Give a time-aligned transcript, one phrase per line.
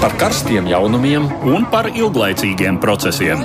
[0.00, 3.42] par karstiem jaunumiem un par ilglaicīgiem procesiem.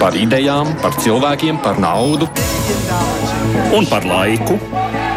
[0.00, 2.28] Par idejām, par cilvēkiem, par naudu
[3.76, 4.58] un par laiku.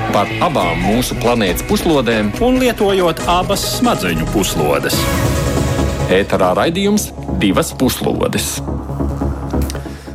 [0.10, 4.98] Par abām mūsu planētas puslodēm, un lietojot abas smadzeņu puslodes.
[6.10, 7.12] Ēterā raidījums
[7.42, 8.56] divas puslodes.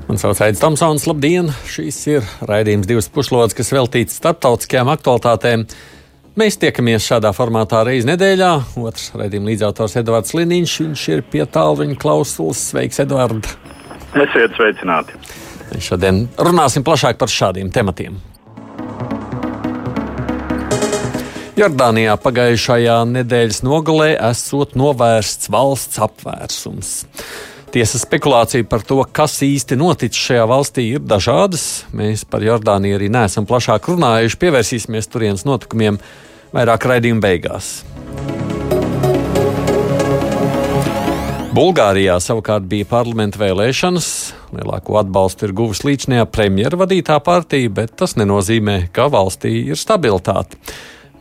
[0.08, 1.52] Man sauc Aits Tomsons, labdien!
[1.70, 5.64] Šīs ir raidījums divas puslodes, kas veltīts starptautiskajām aktualitātēm.
[6.34, 8.48] Mēs tiekamies šādā formātā reizes nedēļā.
[8.82, 12.58] Otrs raidījuma līdzautors Edvards Liniņš, viņš ir pie tālruņa klausulas.
[12.72, 13.52] Sveiks, Edvards!
[14.18, 15.14] Esiet sveicināti!
[15.78, 18.18] Šodien runāsim plašāk par šādiem tematiem.
[21.54, 26.96] Jordānijā pagājušajā nedēļas nogalē esot novērsts valsts apvērsums.
[27.74, 31.82] Tiesa spekulācija par to, kas īsti noticis šajā valstī, ir dažādas.
[31.90, 34.38] Mēs par Jordāniju arī neesam plašāk runājuši.
[34.44, 35.98] Pievērsīsimies turienes notikumiem
[36.54, 37.72] vairāk raidījuma beigās.
[41.54, 44.08] Bulgārijā savukārt bija parlamenta vēlēšanas.
[44.54, 50.62] Lielāko atbalstu ir guvusi līdzinājā premjera vadītā partija, bet tas nenozīmē, ka valstī ir stabilitāte.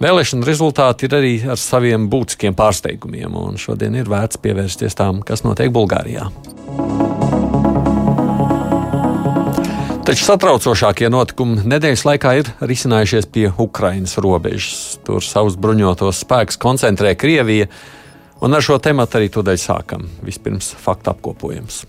[0.04, 5.46] Vēlēšana rezultāti ir arī ar saviem būtiskiem pārsteigumiem, un šodien ir vērts pievērsties tām, kas
[5.46, 6.26] notiek Bulgārijā.
[10.04, 14.98] Taču satraucošākie notikumi nedēļas laikā ir risinājušies pie Ukrainas robežas.
[15.08, 17.70] Tur savus bruņotos spēkus koncentrē Krievija,
[18.44, 20.04] un ar šo tematu arī tūdaļ sākam.
[20.28, 21.86] Vispirms faktu apkopojums.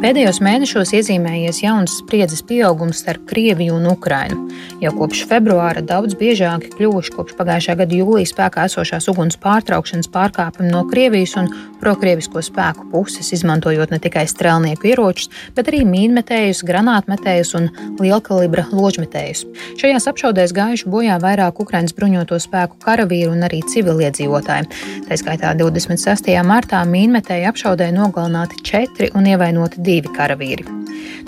[0.00, 4.46] Pēdējos mēnešos iezīmējies jauns spriedzes pieaugums starp Krieviju un Ukrainu.
[4.80, 10.72] Jau kopš februāra daudz biežāki kļuvuši kopš pagājušā gada jūlijas spēkā esošās uguns pārtraukšanas pārkāpumi
[10.72, 11.50] no Krievijas un
[11.82, 17.68] prokrievisko spēku puses, izmantojot ne tikai strēlnieku ieročus, bet arī mīnmetējus, granātmetējus un
[18.00, 19.44] lielkalibra ložmetējus.
[19.80, 24.72] Šajās apšaudēs gājuši bojā vairāk Ukraiņas bruņoto spēku karavīru un arī civiliedzīvotāji.
[25.08, 26.32] Tā skaitā 26.
[26.48, 30.66] martā mīnmetēju apšaudē nogalināti četri un ievainoti divi divi karavīri.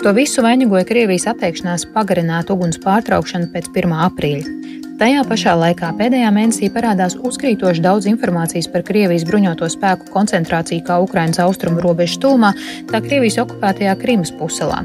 [0.03, 3.95] To visu vainagoja Krievijas atteikšanās pagarināt uguns pārtraukšanu pēc 1.
[4.07, 4.82] aprīļa.
[4.93, 10.99] Tajā pašā laikā pēdējā mēnesī parādās uzkrītoši daudz informācijas par Krievijas bruņoto spēku koncentrāciju kā
[11.01, 12.51] Ukraiņas austrumu robežu tūmā,
[12.91, 14.83] tā Krievijas okupētajā Krimas puselā.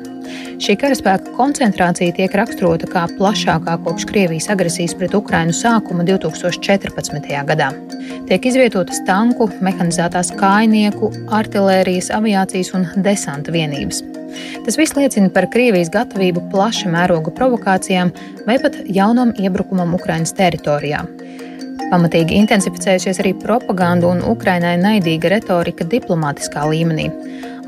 [0.65, 7.29] Šī karaspēka koncentrācija tiek raksturota kā plašākā kopš Krievijas agresijas pret Ukrainu sākuma 2014.
[7.53, 7.71] gadā.
[8.29, 14.03] Tiek izvietotas tanku, mehanizētās kājnieku, artērijas, aviācijas un desanta vienības.
[14.67, 18.13] Tas viss liecina par Krievijas gatavību plaša mēroga provokācijām
[18.47, 21.05] vai pat jaunam iebrukumam Ukraiņas teritorijā.
[21.89, 27.09] Pamatīgi intensificējusies arī propaganda un Ukrainai naidīga retorika diplomātiskā līmenī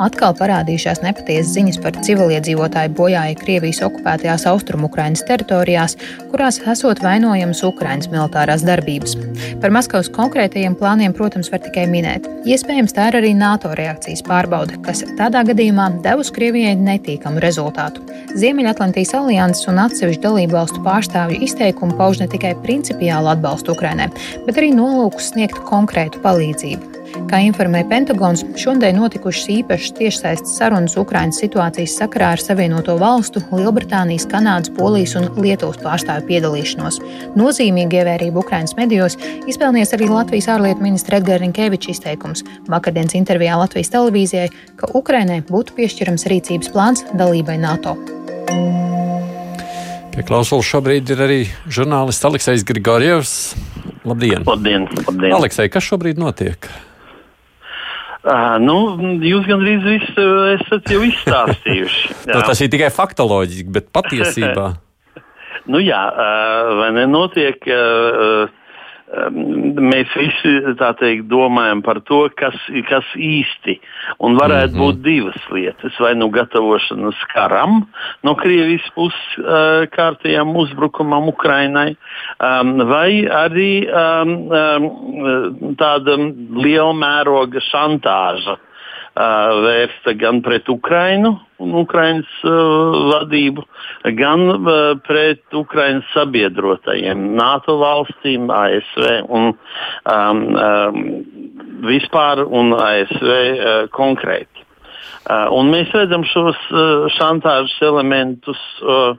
[0.00, 5.96] atkal parādījušās nepatiesas ziņas par civiliedzīvotāju bojāju Krievijas okupētajās austrumukrainas teritorijās,
[6.32, 9.16] kurās esot vainojamas Ukrainas militārās darbības.
[9.62, 12.28] Par Maskavas konkrētajiem plāniem, protams, var tikai minēt.
[12.48, 18.04] Iespējams, tā ir arī NATO reakcijas pārbaude, kas tādā gadījumā devusi Krievijai netīkamu rezultātu.
[18.40, 24.08] Ziemeļatlantijas alianses un atsevišķu dalību valstu pārstāvju izteikumu pauž ne tikai principiālu atbalstu Ukrainai,
[24.46, 26.99] bet arī nolūkus sniegt konkrētu palīdzību.
[27.30, 34.26] Kā informēja Pentagons, šodien notikušas īpašas tiešsaistes sarunas Ukraiņas situācijas sakarā ar Savienoto Valstu, Lielbritānijas,
[34.30, 37.00] Kanādas, Polijas un Lietuvas pārstāvju piedalīšanos.
[37.38, 39.18] Nozīmīgi ievērību Ukraiņas medijos
[39.50, 45.78] izpelnījis arī Latvijas ārlietu ministra Edgars Rinkevičs izteikums vakardienas intervijā Latvijas televīzijai, ka Ukrainai būtu
[45.78, 47.96] piešķirams rīcības plāns dalībai NATO.
[50.10, 53.34] Pie klausulas šobrīd ir arī žurnālists Aleksis Grigorjevs.
[54.04, 54.42] Labdien!
[54.46, 55.34] Labdien, labdien.
[55.36, 56.66] Aleksei, kas šobrīd notiek?
[58.20, 58.76] Uh, nu,
[59.24, 62.14] jūs gandrīz visu esat jau izstāstījuši.
[62.34, 64.66] nu, tas ir tikai faktoloģiski, bet patiesībā.
[65.72, 66.02] nu, jā,
[66.80, 67.64] vai nenotiek.
[69.10, 69.26] Uh,
[69.82, 70.52] mēs visi
[71.00, 72.54] teikt, domājam par to, kas,
[72.86, 73.74] kas īsti
[74.22, 74.84] un varētu mm -hmm.
[74.84, 75.98] būt divas lietas.
[75.98, 77.86] Vai nu gatavošanās karam
[78.22, 81.96] no Krievijas puses uh, kārtējām uzbrukumam Ukrainai,
[82.38, 86.16] um, vai arī um, um, tāda
[86.62, 88.58] liela mēroga šantāža
[89.16, 93.64] vērsta gan pret Ukrainu un Ukrainas uh, vadību,
[94.16, 94.46] gan
[95.04, 101.02] pret Ukrainas sabiedrotajiem, NATO valstīm, ASV un um, um,
[101.84, 104.66] vispār un ASV uh, konkrēti.
[105.20, 108.62] Uh, un mēs redzam šos uh, šantāžas elementus.
[108.80, 109.18] Uh,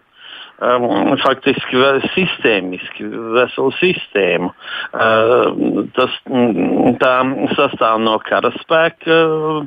[0.61, 1.81] um, faktiski
[2.15, 4.51] sistēmiski, veselu sistēmu.
[4.91, 7.15] Uh, tas mm, tā
[7.57, 9.19] sastāv no karaspēka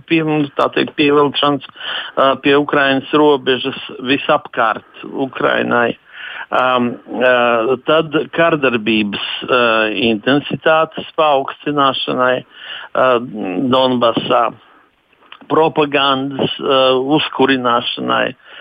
[0.08, 0.23] pie,
[0.76, 5.94] teikt, pievilkšanas uh, pie Ukrainas robežas visapkārt Ukrainai.
[6.55, 13.17] Um, uh, tad kardarbības uh, intensitātes paaugstināšanai uh,
[13.73, 14.44] Donbassā,
[15.50, 18.53] propagandas uh, uzkurināšanai, uh,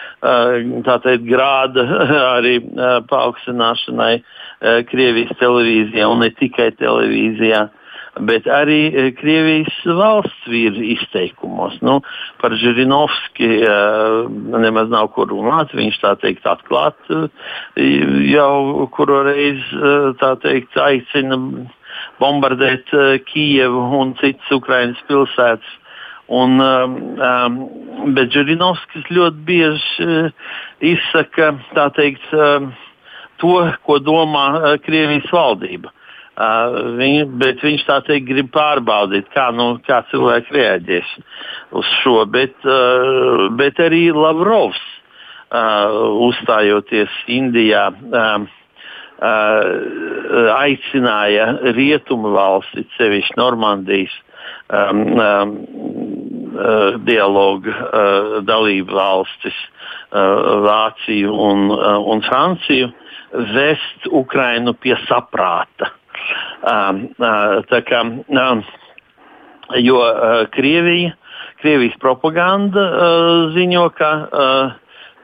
[0.88, 1.84] tātad grāda
[2.38, 7.68] arī uh, paaugstināšanai uh, Krievijas televīzijā un ne tikai televīzijā.
[8.22, 11.80] Bet arī eh, Krievijas valsts vīru izteikumos.
[11.82, 11.98] Nu,
[12.42, 14.18] par Žirinovski eh,
[14.62, 15.74] nemaz nav ko runāt.
[15.74, 17.48] Viņš tā teikt atklāt eh,
[18.30, 21.40] jau kuru reizi teikt, aicina
[22.22, 22.94] bombardēt
[23.32, 25.80] Kijevu un citas Ukraiņas pilsētas.
[26.32, 27.58] Un, um,
[28.16, 30.30] bet Žirinovskis ļoti bieži uh,
[30.80, 31.52] izsaka
[31.98, 32.70] teikt, uh,
[33.44, 35.92] to, ko domā uh, Krievijas valdība.
[36.34, 41.12] Uh, viņ, bet viņš tā teikt grib pārbaudīt, kā, nu, kā cilvēki reaģēs
[41.78, 42.24] uz šo.
[42.32, 44.82] Bet, uh, bet arī Lavrovs
[45.52, 45.92] uh,
[46.32, 47.90] uzstājoties Indijā.
[48.10, 48.52] Uh,
[49.24, 51.46] Uh, aicināja
[51.78, 54.12] rietumu valsti, sevišķi Normandijas
[54.68, 55.54] um, um,
[57.06, 59.58] dialogu uh, dalību valstis,
[60.12, 61.72] uh, Vāciju un,
[62.14, 62.92] un Franciju,
[63.54, 65.92] vest Ukrainu pie saprāta.
[66.64, 68.64] Um, uh, kā, um,
[69.82, 70.00] jo
[70.54, 71.16] Krievija,
[71.64, 72.82] Krievijas propaganda
[73.56, 74.10] ziņo, ka,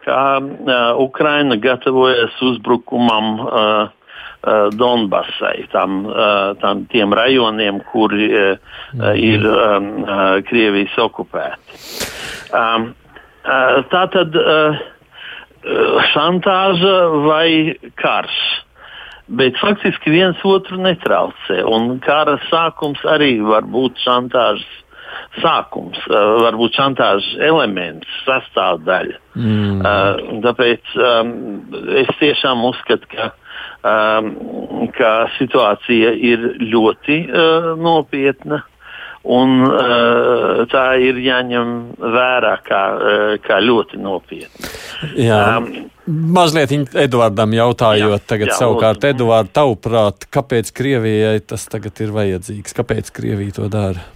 [0.06, 0.20] ka
[1.04, 3.28] Ukraina gatavojas uzbrukumam
[4.72, 6.06] Donbassai, tam,
[6.62, 8.30] tam tiem rajoniem, kuri
[9.20, 9.90] ir um,
[10.48, 11.80] Krievijas okupēti.
[12.56, 12.94] Um,
[13.92, 14.40] tā tad
[16.14, 16.96] šantāža
[17.28, 17.50] vai
[18.00, 18.40] karš?
[19.30, 21.62] bet faktiski viens otru netraucē.
[21.70, 24.68] Un kara sākums arī var būt šantāžas
[25.42, 29.18] sākums, uh, varbūt šantāžas elements, sastāvdaļa.
[29.38, 29.82] Mm.
[29.82, 31.32] Uh, tāpēc um,
[32.02, 33.32] es tiešām uzskatu, ka,
[33.84, 34.34] um,
[34.96, 38.64] ka situācija ir ļoti uh, nopietna.
[39.30, 44.70] Un, uh, tā ir jāņem vērā kā, uh, kā ļoti nopietna.
[45.20, 45.40] Jā.
[45.58, 52.16] Um, Mazliet Edvardam jautājot, jā, tagad jā, savukārt, Edvards, tavuprāt, kāpēc Krievijai tas tagad ir
[52.16, 52.74] vajadzīgs?
[52.80, 54.08] Kāpēc Krievija to dara?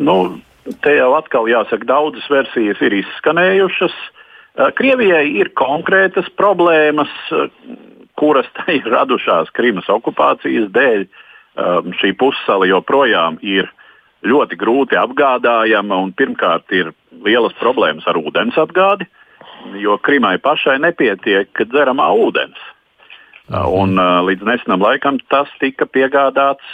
[0.00, 0.16] Nu,
[0.82, 3.94] te jau atkal jāsaka, daudzas versijas ir izskanējušas.
[4.56, 7.12] Uh, Krievijai ir konkrētas problēmas,
[8.18, 11.06] kuras ir radušās Krimas okupācijas dēļ.
[11.52, 13.66] Um, šī pussala joprojām ir
[14.24, 16.92] ļoti grūti apgādājama un pirmkārt ir
[17.24, 19.04] lielas problēmas ar ūdens apgādi,
[19.82, 22.56] jo Krimai pašai nepietiek dzeramā ūdens.
[23.50, 23.68] Mhm.
[23.68, 23.98] Un,
[24.28, 26.64] līdz nesenam laikam tas tika piegādāts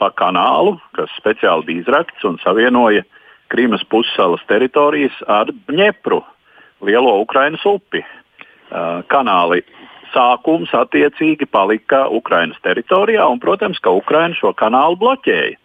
[0.00, 3.04] pa kanālu, kas speciāli bija izrakts un savienoja
[3.52, 6.18] Krimas pussalas teritorijas ar Dņepru,
[6.82, 8.02] lielo Ukrainas upi.
[9.06, 9.60] Kanāli
[10.14, 15.56] sākums attiecīgi palika Ukrainas teritorijā, un, protams, ka Ukraina šo kanālu bloķēja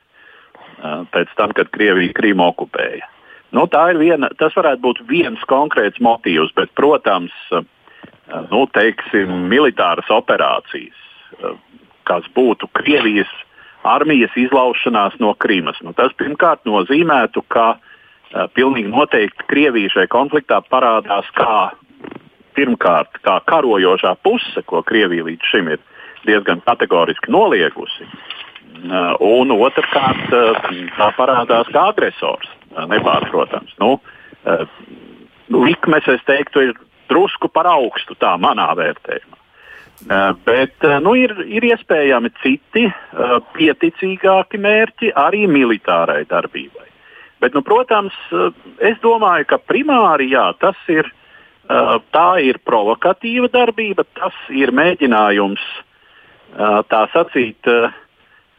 [1.14, 3.06] pēc tam, kad Krievija Krīmu okupēja.
[3.54, 3.68] Nu,
[4.00, 7.36] viena, tas varētu būt viens konkrēts motīvs, bet, protams,
[8.50, 10.98] nu, teiksim, militāras operācijas,
[12.08, 13.30] kas būtu Krievijas
[13.84, 15.82] armijas izlaušanās no Krīmas.
[15.84, 17.76] Nu, tas pirmkārt nozīmētu, ka
[18.56, 21.74] pilnīgi noteikti Krievija šajā konfliktā parādās kā
[22.58, 25.82] pirmkārt kā karojošā puse, ko Krievija līdz šim ir
[26.26, 28.08] diezgan kategoriski noliegusi.
[28.82, 33.76] Uh, un otrkārt, uh, tā parādās kā agresors, uh, nepārprotams.
[33.82, 34.00] Nu,
[35.52, 36.74] likmes, es teiktu, ir
[37.12, 39.38] drusku par augstu, tā manā vērtējumā.
[40.48, 42.88] Bet nu, ir, ir iespējami citi
[43.54, 46.88] pieticīgāki mērķi arī militārai darbībai.
[47.44, 48.16] Bet, nu, protams,
[48.82, 51.06] es domāju, ka primāri jā, tas ir,
[51.68, 55.62] tā ir provokatīva darbība, tas ir mēģinājums
[56.92, 57.68] tā sacīt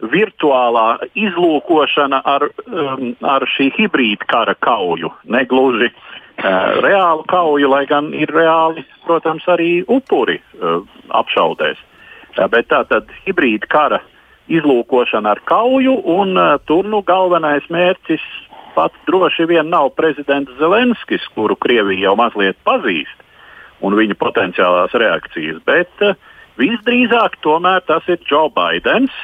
[0.02, 5.12] virtuālā izlūkošana ar, um, ar šī hibrīda kara kauju.
[5.30, 5.92] Ne gluži
[6.82, 10.40] reālu kauju, lai gan ir reāli, protams, arī upuri
[11.12, 11.78] apšaudēs.
[12.50, 14.00] Bet tā tad hibrīda kara
[14.50, 16.34] izlūkošana ar kauju, un
[16.66, 18.24] tur nu galvenais mērķis
[18.74, 23.18] pat droši vien nav prezidents Zelenskis, kuru Krievija jau mazliet pazīst,
[23.82, 26.16] un viņa potenciālās reakcijas, bet uh,
[26.60, 29.14] visdrīzāk tomēr tas ir Joe Bidenis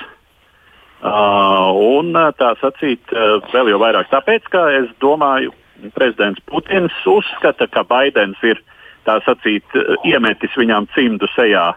[0.98, 5.52] Uh, un uh, tā sacīt, uh, vēl jau vairāk tāpēc, ka es domāju,
[5.94, 8.58] prezidents Putins uzskata, ka Baidens ir
[9.06, 11.68] tā sacīt, uh, iemetis viņam cimdu sejā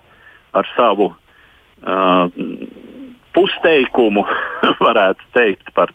[0.58, 2.34] ar savu uh,
[3.38, 4.25] pusteikumu,
[4.88, 5.94] varētu teikt, par,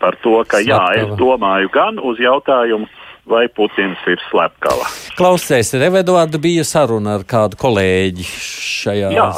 [0.00, 2.88] par to, ka jā, es domāju gan uz jautājumu,
[3.28, 4.88] vai Putins ir slepkava.
[5.18, 9.12] Klausies, ir Eveduārda bija saruna ar kādu kolēģi šajā.
[9.14, 9.28] Jā,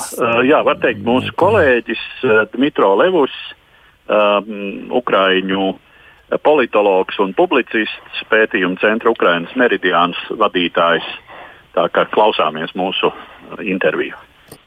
[0.49, 2.05] jā, var teikt, mūsu kolēģis
[2.55, 3.35] Dmitro Levus,
[4.09, 5.75] um, Ukraiņu
[6.45, 11.07] politologs un publicists, pētījuma centra Ukrainas meridiāns vadītājs.
[11.75, 13.11] Tā kā klausāmies mūsu
[13.67, 14.15] interviju.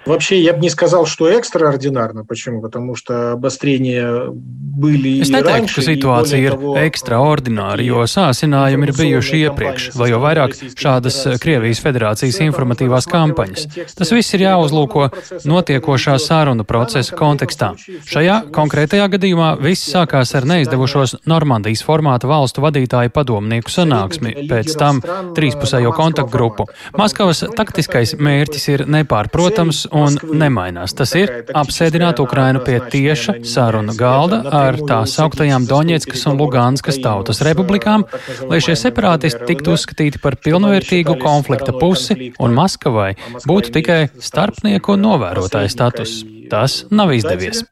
[0.07, 2.25] Вообще, я бы не сказал, что ekstraordinārna.
[2.25, 2.61] Почему?
[2.61, 9.91] Потому что обострения были Es neteiktu, ka situācija ir ekstraordināra, jo sācinājumi ir bijuši iepriekš,
[9.95, 13.69] vai jau vairāk šādas Krievijas federācijas informatīvās kampaņas.
[13.95, 15.07] Tas viss ir jāuzlūko
[15.47, 17.73] notiekošā sarunu procesa kontekstā.
[18.09, 24.99] Šajā konkrētajā gadījumā viss sākās ar neizdevušos Normandijas formāta valstu vadītāju padomnieku sanāksmi, pēc tam
[25.37, 26.67] trīspusējo kontaktgrupu.
[26.99, 30.94] Maskavas taktiskais mērķis ir nepārprotams un nemainās.
[30.98, 37.42] Tas ir apsēdināt Ukrainu pie tieša sarunu galda ar tā sauktajām Doņetskas un Luganskas tautas
[37.46, 38.06] republikām,
[38.50, 43.12] lai šie separātisti tiktu uzskatīti par pilnvērtīgu konflikta pusi un Maskavai
[43.48, 46.20] būtu tikai starpnieku un novērotāju status.
[46.48, 47.66] Tas nav izdevies.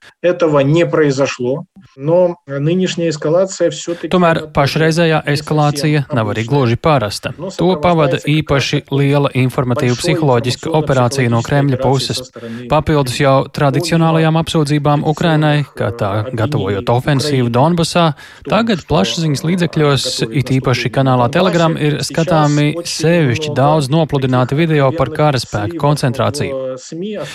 [4.12, 7.32] Tomēr pašreizējā eskalācija nav arī gluži parasta.
[7.58, 12.22] To pavada īpaši liela informatīva psiholoģiska operācija no Kremļa puses.
[12.72, 18.06] Papildus jau tradicionālajām apsūdzībām Ukrainai, kā tā gatavojot ofensīvu Donbasā,
[18.50, 25.80] tagad plašsaziņas līdzekļos, it īpaši kanālā Telegram, ir skatāmi sevišķi daudz nopludināti video par karaspēku
[25.82, 26.76] koncentrāciju.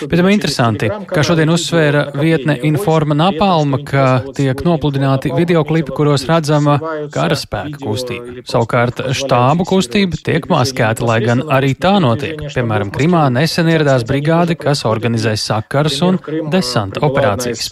[0.05, 4.05] Bet tam interesanti, ka šodien uzsvēra vietne Informa Napalma, ka
[4.40, 6.76] tiek nopludināti videoklipi, kuros redzama
[7.14, 8.44] karaspēka kustība.
[8.48, 12.46] Savukārt štābu kustība tiek maskēta, lai gan arī tā notiek.
[12.54, 16.20] Piemēram, Krimā nesen ieradās brigāde, kas organizē sakaras un
[16.52, 17.70] desanta operācijas.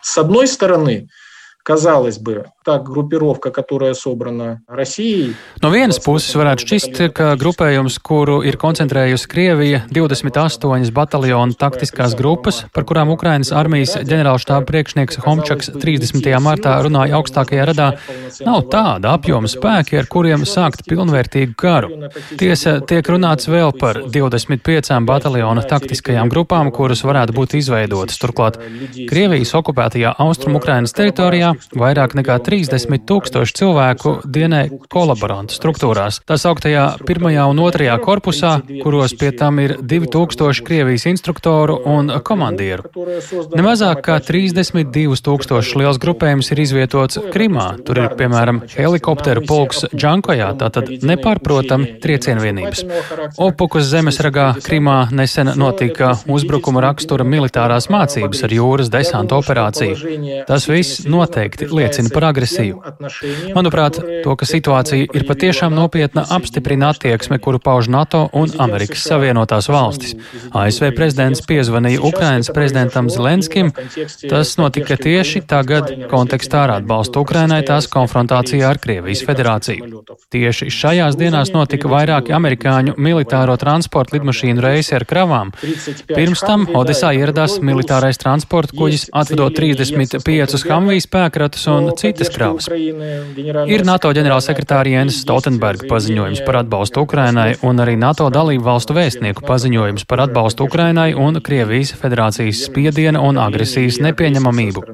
[0.00, 1.08] С одной стороны,
[1.64, 5.34] казалось бы, tā grupirovka, которая собрана Россией.
[5.62, 12.64] No vienas puses varētu šķist, ka grupējums, kuru ir koncentrējusi Krievija, 28 bataljonu taktiskās grupas,
[12.74, 16.28] par kurām Ukrainas armijas ģenerālštāba priekšnieks Homčaks 30.
[16.44, 17.88] martā runāja augstākajā radā,
[18.44, 22.10] nav tāda apjoma spēki, ar kuriem sākt pilnvērtīgu karu.
[22.38, 28.20] Tiesa, tiek runāts vēl par 25 bataljonu taktiskajām grupām, kuras varētu būt izveidotas.
[28.20, 28.60] Turklāt
[29.08, 34.61] Krievijas okupētajā Austrum Ukrainas teritorijā vairāk nekā 3 30 tūkstoši cilvēku dienē
[34.93, 36.19] kolaborantu struktūrās.
[36.29, 38.51] Tā sauktajā pirmajā un otrajā korpusā,
[38.83, 42.85] kuros pie tam ir 2000 Krievijas instruktoru un komandieru.
[43.57, 47.65] Nemazāk kā 32 tūkstoši liels grupējums ir izvietots Krimā.
[47.87, 52.85] Tur ir, piemēram, helikopteru pulks Džankojā, tātad nepārprotami triecienvienības.
[53.41, 60.45] Opukas zemesragā Krimā nesen notika uzbrukuma rakstura militārās mācības ar jūras desanta operāciju.
[60.45, 62.81] Tas viss noteikti liecina par agresiju agresiju.
[63.55, 69.69] Manuprāt, to, ka situācija ir patiešām nopietna, apstiprina attieksme, kuru pauž NATO un Amerikas Savienotās
[69.71, 70.15] valstis.
[70.51, 73.71] ASV prezidents piezvanīja Ukrainas prezidentam Zelenskim.
[74.29, 80.03] Tas notika tieši tagad kontekstā ar atbalstu Ukrainai tās konfrontācijā ar Krievijas federāciju.
[80.33, 85.53] Tieši šajās dienās notika vairāki amerikāņu militāro transporta lidmašīnu reisi ar kravām.
[86.11, 92.68] Pirms tam Odesā ieradās militārais transporta kuģis, atvedot 35 Humvijas spēkratus un citas kravas.
[93.68, 99.44] Ir NATO ģenerālsekretāra Jens Stoltenberga paziņojums par atbalstu Ukrainai un arī NATO dalību valstu vēstnieku
[99.48, 104.84] paziņojums par atbalstu Ukrainai un Krievijas federācijas spiediena un agresijas nepieņemamību.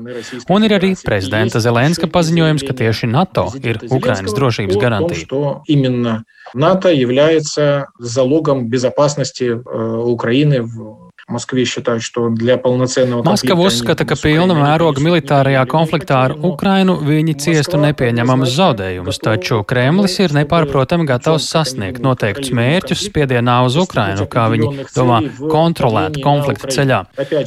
[0.51, 6.23] Un ir arī prezidenta Zelenska paziņojums, ka tieši NATO ir Ukrainas drošības garantija.
[6.55, 14.53] НАТО является залогом безопасности Украины в Moskva считает, что для полноценного Maskava uzskata, ka pilna
[14.53, 22.03] mēroga militārajā konfliktā ar Ukrainu viņi ciestu nepieņemamas zaudējumus, taču Kremlis ir nepārprotami gatavs sasniegt
[22.05, 27.01] noteiktus mērķus spiedienā uz Ukrainu, kā viņi domā, kontrolēt konflikta ceļā.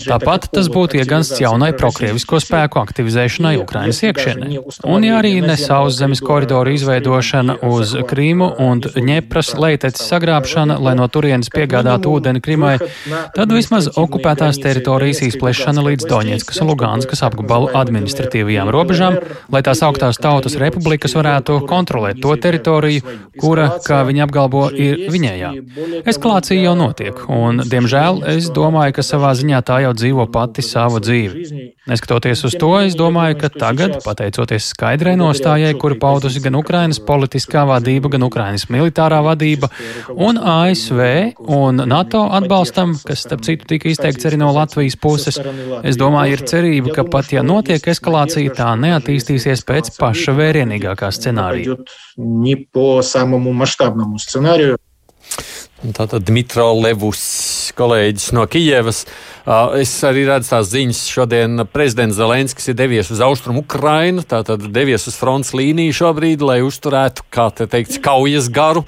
[0.07, 4.49] Tāpat tas būtu iegansts jaunai prokrievisko spēku aktivizēšanai Ukrainas iekšienē.
[4.89, 11.05] Un ja arī ne sauszemes koridoru izveidošana uz Krīmu un Ņepras leiteces sagrābšana, lai no
[11.13, 12.75] turienes piegādātu ūdeni Krimai,
[13.37, 19.16] tad vismaz vismaz okupētās teritorijas izplešana līdz Doņetskas un Lugānskas apgabalu administratīvajām robežām,
[19.48, 25.52] lai tās augtās tautas republikas varētu kontrolēt to teritoriju, kura, kā viņi apgalvo, ir viņējā.
[26.04, 31.00] Eskalācija jau notiek, un, diemžēl, es domāju, ka savā ziņā tā jau dzīvo pati savu
[31.00, 31.70] dzīvi.
[31.88, 37.64] Neskatoties uz to, es domāju, ka tagad, pateicoties skaidrai nostājai, kuru paudusi gan Ukrainas politiskā
[37.66, 39.72] vadība, gan Ukrainas militārā vadība
[40.12, 41.00] un ASV
[41.48, 45.38] un NATO atbalstam, kas, starp citu, tika izteikts arī no Latvijas puses,
[45.82, 51.76] es domāju, ir cerība, ka pat ja notiek eskalācija, tā neattīstīsies pēc paša vērienīgākā scenārija.
[55.82, 57.22] Tātad Dmitro Levus,
[57.74, 59.00] kolēģis no Kijevas.
[59.80, 61.00] Es arī redzu tās ziņas.
[61.10, 66.60] Šodien prezidents Zelenskis ir devies uz austrumu Ukrainu, tātad devies uz fronts līniju šobrīd, lai
[66.62, 68.84] uzturētu, kā te teikts, kaujas garu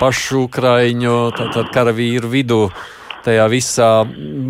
[0.00, 2.60] pašu Ukraiņu tātad karavīru vidū
[3.26, 3.90] tajā visā.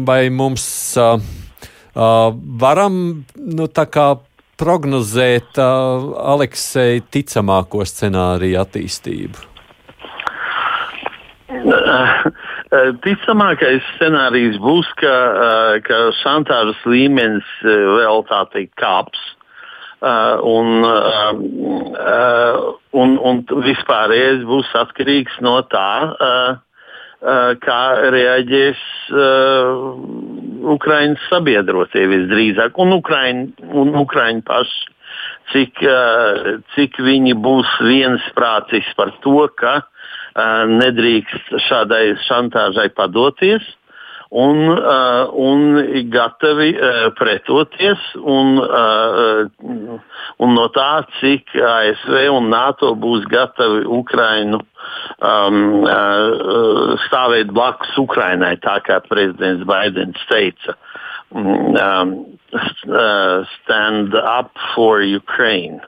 [0.06, 0.66] Vai mums
[1.00, 2.30] uh, uh,
[2.61, 3.00] varam,
[3.37, 4.12] nu, tā kā
[4.61, 9.52] prognozēt uh, Aleksei ticamāko scenāriju attīstību?
[13.06, 15.14] Ticamākais scenārijs būs, ka,
[15.87, 19.23] ka šantāžas līmenis vēl tā teikt kāps.
[20.02, 20.85] Un,
[23.00, 25.88] un, un vispārējais būs atkarīgs no tā,
[27.62, 27.80] kā
[28.14, 28.83] reaģēs
[30.76, 34.95] Ukraiņas sabiedrotie visdrīzāk, un Ukraiņi, un Ukraiņi paši,
[35.52, 35.83] cik,
[36.75, 39.87] cik viņi būs viensprātis par to, ka uh,
[40.37, 43.64] nedrīkst šādai šantāžai padoties
[44.30, 47.99] un, uh, un gatavi uh, pretoties.
[48.16, 49.47] Un, uh,
[50.42, 54.61] un no tā, cik ASV un NATO būs gatavi Ukrainu
[55.21, 60.76] um, uh, stāvēt blakus Ukrainai, tā kā prezidents Baidens teica.
[61.30, 62.38] Um,
[63.62, 65.80] stand up for Ukraine.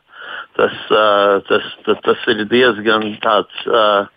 [0.57, 4.09] Tas, uh, tas, tas, tas ir diezgan tāds uh,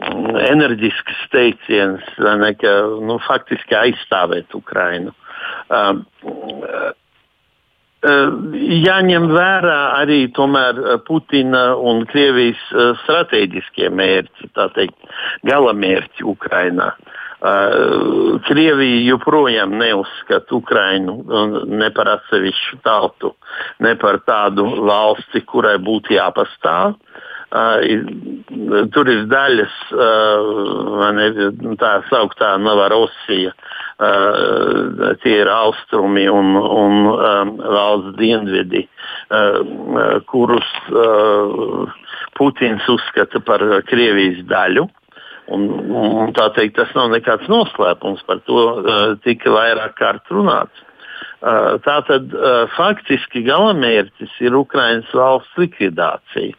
[0.00, 2.72] enerģisks teiciens, ne, ka
[3.04, 5.12] nu, faktiski aizstāvēt Ukrainu.
[5.68, 6.90] Um, uh,
[8.00, 10.22] Jāņem vērā arī
[11.04, 14.96] Putina un Krievijas uh, strateģiskie mērķi, tā teikt,
[15.44, 16.94] galamērķi Ukrainā.
[17.40, 21.22] Uh, Krievija joprojām neuzskata Ukrainu
[21.68, 23.34] ne par atsevišķu tautu,
[23.80, 26.98] ne par tādu valsti, kurai būtu jāpastāv.
[27.50, 29.76] Tur ir daļas,
[31.16, 31.24] ne,
[31.80, 33.80] tā sauktā Novarosija, uh,
[35.22, 37.10] tie ir austrumi un, un
[37.58, 38.84] valsts dienvidi,
[40.30, 40.70] kurus
[42.38, 44.86] Putins uzskata par Krievijas daļu.
[45.50, 50.84] Un, un, tā teikt, tas nav nekāds noslēpums, par to uh, tika vairāk kārt runāts.
[51.40, 56.54] Uh, Tātad uh, faktiski galamērķis ir Ukraiņas valsts likvidācija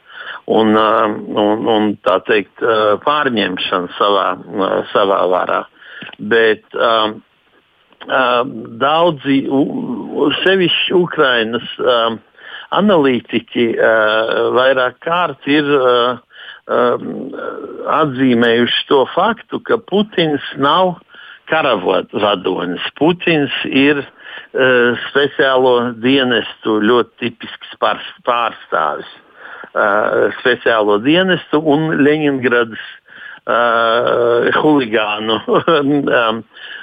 [0.45, 5.61] un, um, un, un tā teikt, uh, pārņemšana savā, uh, savā varā.
[6.17, 7.19] Bet um,
[8.81, 9.37] daudzi,
[10.41, 12.17] sevišķi Ukrainas um,
[12.73, 16.17] analītiķi, uh, vairāk kārt ir uh,
[16.65, 17.29] um,
[18.01, 20.97] atzīmējuši to faktu, ka Putins nav
[21.51, 22.85] karavadonis.
[22.97, 29.27] Putins ir uh, speciālo dienestu ļoti tipisks pārstāvis uh,
[30.41, 32.81] speciālo dienestu un Leņingradas
[33.47, 35.93] uh, huligānu um,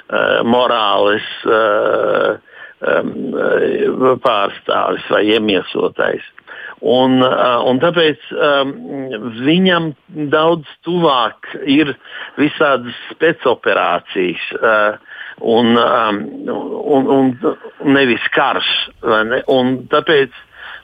[0.09, 2.39] uh, morāles uh,
[2.81, 3.13] um,
[4.23, 6.25] pārstāvis vai iemiesotais.
[6.79, 8.73] Un, uh, un tāpēc um,
[9.43, 9.91] viņam
[10.31, 11.93] daudz tuvāk ir
[12.39, 14.45] visādas spēcoperācijas.
[14.59, 16.17] Uh, un, um,
[16.83, 18.69] un, un nevis karš.
[19.03, 19.41] Ne?
[19.51, 20.35] Un tāpēc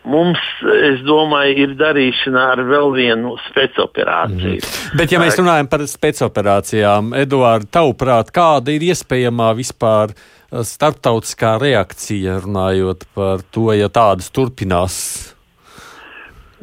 [0.06, 0.40] mums,
[0.86, 4.62] es domāju, ir darīšana ar vēl vienu spēcoperāciju.
[4.62, 4.96] Mm.
[5.00, 12.40] Bet, ja mēs runājam par spēcoperācijām, Eduārds, tavuprāt, kāda ir iespējamā vispār uh, starptautiskā reakcija
[12.46, 14.98] runājot par to, ja tādas turpinās?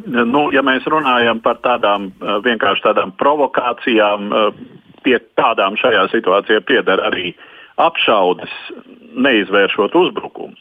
[0.03, 6.63] Nu, ja mēs runājam par tādām uh, vienkārši tādām provokācijām, uh, pie tādām šajā situācijā
[6.67, 7.35] pieder arī
[7.83, 8.53] apšaudes,
[9.13, 10.61] neizvēršot uzbrukumus.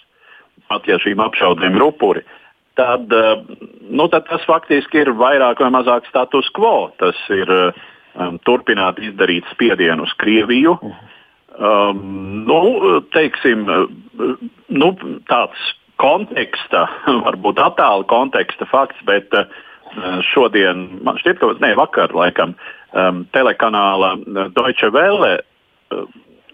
[0.71, 2.23] Pat ja šīm apšaudēm ir upuri,
[2.73, 3.43] tad, eh,
[3.89, 6.91] nu, tad tas faktiski ir vairāk vai mazāk status quo.
[7.01, 10.77] Tas ir um, turpināt izdarīt spiedienu uz Krieviju.
[11.51, 12.59] Um, nu,
[13.11, 13.67] teiksim,
[14.71, 14.89] nu,
[15.29, 15.67] tāds
[16.01, 16.87] konteksta,
[17.27, 19.45] varbūt attāla konteksta fakts, bet uh,
[20.31, 22.55] šodien, man šķiet, ka ne, vakar laikam,
[22.95, 24.15] um, telekanāla
[24.55, 26.07] Deutsche Welle uh,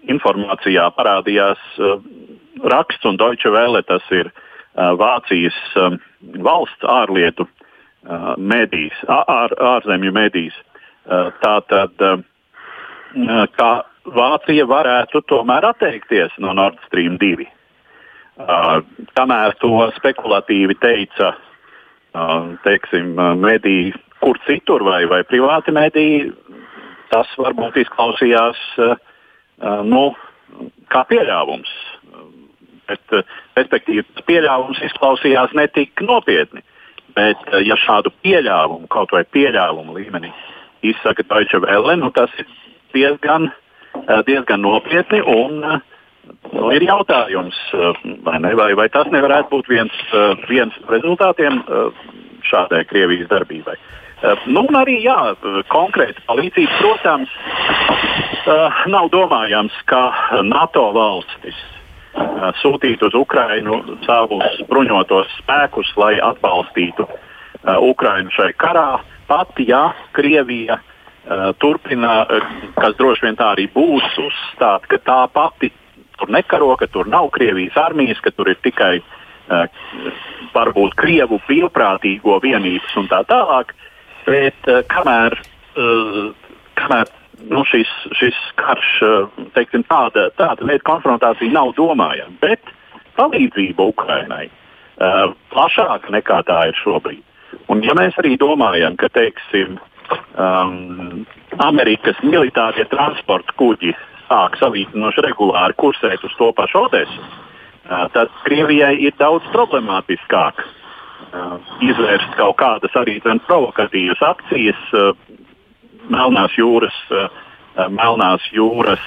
[0.09, 2.01] informācijā parādījās uh,
[2.65, 4.43] raksts, un Deutsche Welle tas ir uh,
[4.77, 5.57] Vācijas
[6.45, 7.47] valsts ārlietu
[8.37, 10.57] medijas, ār, ārzemju medijas.
[11.41, 12.03] Tātad,
[13.57, 13.71] kā
[14.07, 17.47] Vācija varētu tomēr atteikties no Nord Stream 2.
[19.17, 21.33] Kamēr to spekulatīvi teica
[22.63, 26.31] teiksim, mediji, kur citur vai, vai privāti mediji,
[27.11, 28.61] tas varbūt izklausījās
[29.89, 30.03] nu,
[30.93, 31.69] kā pieļāvums.
[32.87, 33.15] Bet,
[33.57, 36.63] respektīvi, tas pieļāvums izklausījās netik nopietni.
[37.17, 40.31] Bet, ja šādu pieļāvumu, kaut vai pieļāvumu līmenī,
[40.85, 42.47] izsaka Deutsche Welle, nu, tas ir
[42.93, 43.49] diezgan,
[44.27, 45.23] diezgan nopietni.
[45.25, 45.81] Un,
[46.51, 50.91] Nu, ir jautājums, eh, vai, ne, vai, vai tas nevarētu būt viens, eh, viens no
[50.95, 52.01] rezultātiem eh,
[52.47, 53.77] šādai Krievijas darbībai.
[54.49, 55.35] Nu, un arī jā,
[55.69, 57.33] konkrēta palīdzība, protams,
[58.89, 59.99] nav domājams, ka
[60.41, 61.59] NATO valstis
[62.61, 67.07] sūtītu uz Ukrajinu savus bruņotos spēkus, lai atbalstītu
[67.87, 68.99] Ukrajinu šai karā.
[69.27, 70.79] Pat ja Krievija
[71.59, 72.25] turpina,
[72.77, 75.71] kas droši vien tā arī būs, uzstāt, ka tā pati
[76.17, 79.01] tur nekaro, ka tur nav Krievijas armijas, ka tur ir tikai
[80.55, 83.75] varbūt Krievu brīvprātīgo vienības un tā tālāk.
[84.27, 85.37] Bet kamēr,
[86.79, 87.11] kamēr
[87.45, 92.73] nu, šis, šis karš, uh, teiksim, tāda, tāda veida konfrontācija nav domājama, bet
[93.17, 97.23] palīdzība Ukrainai uh, plašāka nekā tā ir šobrīd.
[97.71, 99.77] Un, ja mēs arī domājam, ka teiksim,
[100.35, 101.25] um,
[101.63, 103.93] Amerikas militārie transporta kuģi
[104.27, 107.27] sāk salīdzinoši regulāri kursēt uz to pašu Odesu,
[107.87, 110.59] tad Krievijai ir daudz problemātiskāk
[111.83, 114.81] izvērst kaut kādas arī provokatīvas akcijas
[116.13, 116.97] Melnās jūras,
[117.93, 119.03] Melnās jūras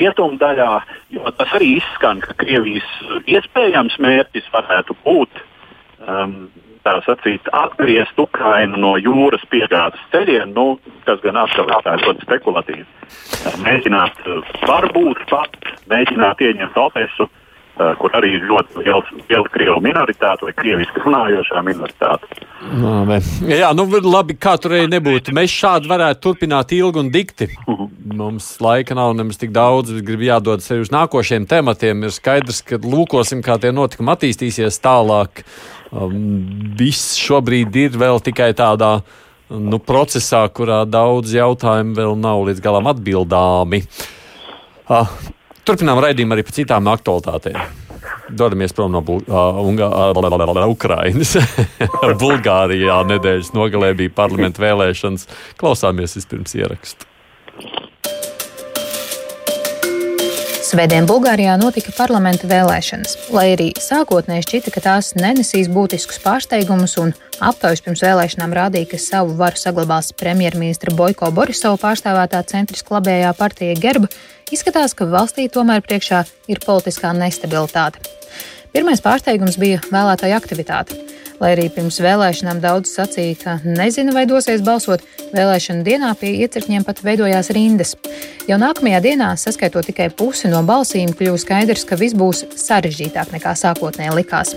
[0.00, 0.70] rietumdaļā,
[1.14, 2.88] jo tas arī izskan, ka Krievijas
[3.30, 5.42] iespējams mērķis varētu būt
[6.08, 6.34] um,
[6.84, 12.84] sacīt, atgriezt Ukrainu no jūras piegādes ceļiem, nu, kas gan atkal ir ļoti spekulatīvi.
[13.64, 14.20] Mēģināt,
[14.68, 15.56] varbūt pat
[15.88, 17.28] mēģināt ieņemt Odesu,
[17.74, 22.44] kur arī ir ļoti liela, liela krievu minoritāte vai krieviski runājošā minoritāte.
[22.78, 23.02] No,
[23.50, 25.34] Jā, nu labi, kā tur arī nebūtu.
[25.34, 27.50] Mēs šādi varētu turpināt ilgi un dikti.
[27.66, 27.90] Mhm.
[28.14, 32.04] Mums laika nav nemaz tik daudz, gribu jādod sevi uz nākošiem tematiem.
[32.04, 35.42] Ir skaidrs, ka lūkosim, kā tie notikumi attīstīsies tālāk.
[35.90, 39.00] Um, viss šobrīd ir vēl tikai tādā
[39.50, 43.82] nu, procesā, kurā daudz jautājumu vēl nav līdz galam atbildāmi.
[44.84, 45.10] Uh,
[45.68, 47.58] turpinām raidījumu arī par citām aktualitātēm.
[48.28, 51.36] Dodamies prom no Bul uh, Ukrainas.
[52.24, 55.28] Bulgārijā nedēļas nogalē bija parlamenta vēlēšanas.
[55.60, 57.08] Klausāmies vispirms ierakstu.
[60.64, 63.28] Svētdien Bulgārijā notika parlamenta vēlēšanas.
[63.36, 67.12] Lai arī sākotnēji šķita, ka tās nenesīs būtiskus pārsteigumus, un
[67.44, 73.76] aptaujas pirms vēlēšanām rādīja, ka savu varu saglabās premjerministra Boiko Borisova pārstāvētā centriska labējā partija
[73.78, 74.08] Gerba,
[74.54, 78.02] izskatās, ka valstī tomēr priekšā ir politiskā nestabilitāte.
[78.74, 80.96] Pirmais pārsteigums bija vēlētāju aktivitāte.
[81.42, 85.02] Lai arī pirms vēlēšanām daudz sacīja, ka nezina, vai dosies balsot,
[85.34, 87.96] vēlēšanu dienā pie iecirkņiem pat veidojās rindas.
[88.48, 93.54] Jau nākamajā dienā, saskaitot tikai pusi no balsīm, kļuva skaidrs, ka viss būs sarežģītāk nekā
[93.58, 94.54] sākotnēji likās.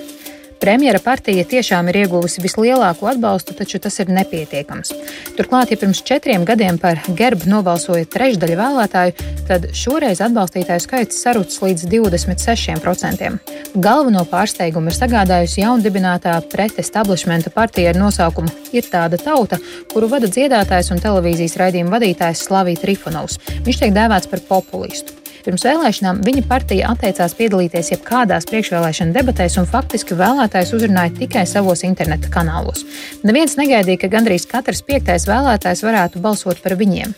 [0.61, 4.93] Premjera partija tiešām ir ieguvusi vislielāko atbalstu, taču tas ir nepietiekams.
[5.37, 11.61] Turklāt, ja pirms četriem gadiem par gerbu nobalsoja trešdaļa vēlētāju, tad šoreiz atbalstītāju skaits sarucis
[11.63, 13.33] līdz 26%.
[13.77, 19.59] Galveno pārsteigumu ir sagādājusi jaundibinātā pretestablishmenta partija ar nosaukumu Ir tāda tauta,
[19.93, 23.39] kuru vada dziedātājs un televīzijas raidījuma vadītājs Slavija Trifonovs.
[23.65, 25.15] Viņš tiek dēvēts par populistu.
[25.47, 31.85] Pirms vēlēšanām viņa partija atteicās piedalīties jebkādās priekšvēlēšana debatēs un faktiski vēlētājs uzrunāja tikai savos
[31.87, 32.81] interneta kanālos.
[33.23, 37.13] Neviens negaidīja, ka gandrīz katrs piektais vēlētājs varētu balsot par viņiem.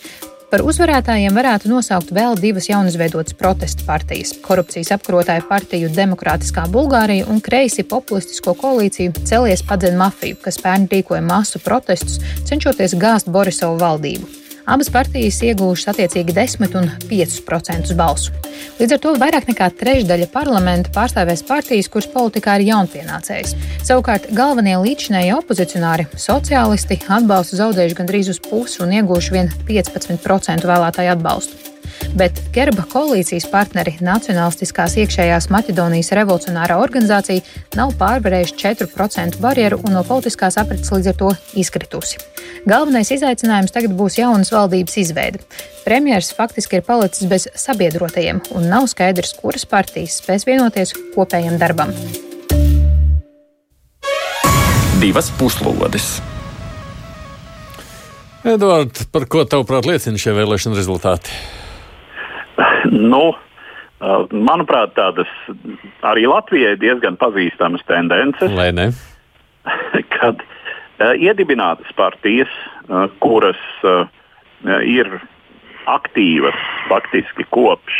[0.51, 7.41] Par uzvarētājiem varētu nosaukt vēl divas jaunizveidotas protesta partijas- korupcijas apkarotāju partiju Demokrātiskā Bulgārija un
[7.41, 14.48] kreisi populistisko koalīciju Celies padzen mafiju, kas pērn rīkoja masu protestus, cenšoties gāzt Borisovu valdību.
[14.69, 18.35] Abas partijas iegūšas attiecīgi 10 un 5% balsu.
[18.77, 23.55] Līdz ar to vairāk nekā trešdaļa parlamenta pārstāvēs partijas, kuras politikā ir jaunpienācējs.
[23.87, 31.15] Savukārt galvenie līdzinēji opozicionāri, sociālisti, atbalstu zaudējuši gandrīz uz pusi un iegūši vien 15% vēlētāju
[31.17, 31.68] atbalstu
[32.19, 37.43] bet Gerba koalīcijas partneri Nacionālistiskās iekšējās Maķedonijas revolucionārā organizācija
[37.79, 42.21] nav pārvarējuši 4% barjeru un no politiskās aprites līdz ar to izkritusi.
[42.69, 45.43] Galvenais izaicinājums tagad būs jaunas valdības izveide.
[45.85, 51.95] Premjeras faktiski ir palicis bez sabiedrotajiem, un nav skaidrs, kuras partijas spēs vienoties kopējam darbam.
[54.99, 56.17] Divas puslodes!
[58.43, 61.31] Edvards, par ko tavuprāt liecina šie vēlēšana rezultāti?
[62.91, 65.29] Nu, uh, manuprāt, tādas
[66.07, 68.53] arī Latvijai diezgan pazīstamas tendences.
[68.55, 68.89] Vai ne?
[70.15, 72.51] kad uh, iedibinātas partijas,
[72.87, 73.59] uh, kuras
[74.83, 75.07] ir
[75.87, 76.57] aktīvas
[76.89, 77.99] faktiski kopš,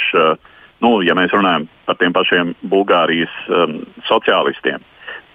[0.84, 3.32] nu, ja mēs runājam par tiem pašiem Bulgārijas
[4.10, 4.84] sociālistiem,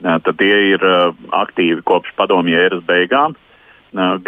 [0.04, 0.84] tad tie ir
[1.32, 3.38] aktīvi kopš padomju ēras beigām.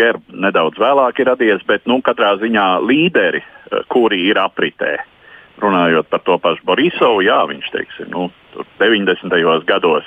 [0.00, 3.44] Gerb nedaudz vēlāk ir radies, bet nu, katrā ziņā līderi,
[3.92, 4.96] kuri ir apritē.
[5.62, 8.28] Runājot par to pašu Borisovu, jā, viņš teiksim, nu,
[8.80, 9.32] 90.
[9.68, 10.04] gados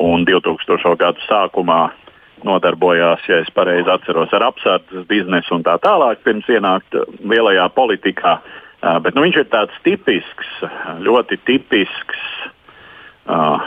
[0.00, 0.96] un 2000.
[0.96, 1.90] gadu sākumā
[2.44, 8.38] nodarbojās, ja es pareizi atceros, ar apsardzes biznesu un tā tālāk, pirms ienākt lielajā politikā.
[9.02, 10.50] Bet nu, viņš ir tāds tipisks,
[11.02, 12.24] ļoti tipisks,
[13.26, 13.64] uh,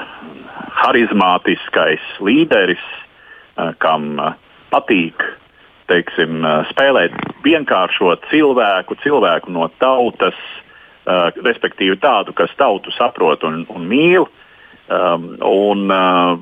[0.83, 2.83] harizmātiskais līderis,
[3.57, 4.37] uh, kam uh,
[4.71, 5.25] patīk
[5.89, 10.37] teiksim, spēlēt vienkāršo cilvēku, cilvēku no tautas,
[11.05, 14.27] uh, respektīvi tādu, kas tautu saprot un, un mīl.
[14.89, 16.39] Um, un, uh,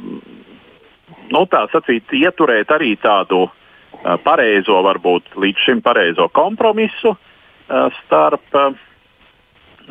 [1.34, 8.56] nu, tā sacīt, ieturēt arī tādu uh, pareizo, varbūt līdz šim pareizo kompromisu uh, starp
[8.56, 8.72] uh,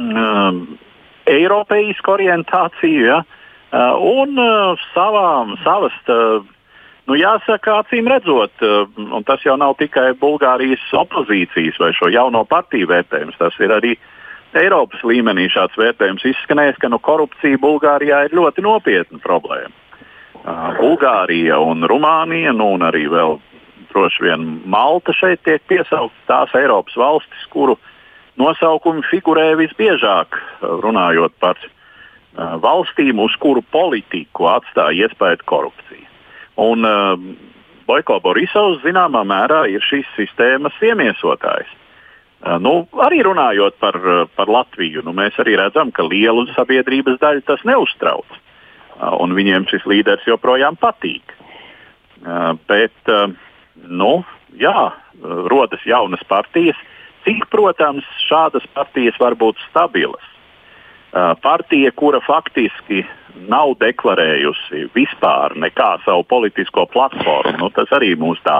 [0.00, 0.62] um,
[1.28, 5.96] eiropeisku orientāciju ja, uh, un uh, savām, savas.
[6.08, 6.44] Uh,
[7.06, 8.62] Nu, jāsaka, acīm redzot,
[8.98, 13.94] un tas jau nav tikai Bulgārijas opozīcijas vai šo jauno partiju vērtējums, tas ir arī
[14.56, 19.74] Eiropas līmenī šāds vērtējums izskanējis, ka nu, korupcija Bulgārijā ir ļoti nopietna problēma.
[20.46, 23.38] Uh, Bulgārija un Rumānija, nu, un arī vēl
[23.92, 27.76] droši vien Malta šeit tiek piesauktas tās Eiropas valstis, kuru
[28.40, 30.38] nosaukumi figurē visbiežāk,
[30.82, 36.05] runājot par uh, valstīm, uz kuru politiku atstāja iespēja korupcija.
[36.62, 37.16] Un uh,
[37.86, 41.68] Boiko Borisovs zināmā mērā ir šīs sistēmas iemiesotājs.
[42.40, 43.98] Uh, nu, arī runājot par,
[44.36, 48.28] par Latviju, nu, mēs arī redzam, ka lielu sabiedrības daļu tas neuztrauc.
[48.96, 51.34] Uh, un viņiem šis līderis joprojām patīk.
[52.24, 53.28] Uh, bet, uh,
[53.76, 54.12] nu,
[54.56, 54.92] jā,
[55.22, 56.78] rodas jaunas partijas.
[57.26, 60.35] Cik, protams, šādas partijas var būt stabilas?
[61.14, 63.04] Uh, partija, kura faktiski
[63.44, 67.58] nav deklarējusi vispār nekā savu politisko platformu.
[67.60, 68.58] Nu, tas arī mums tā,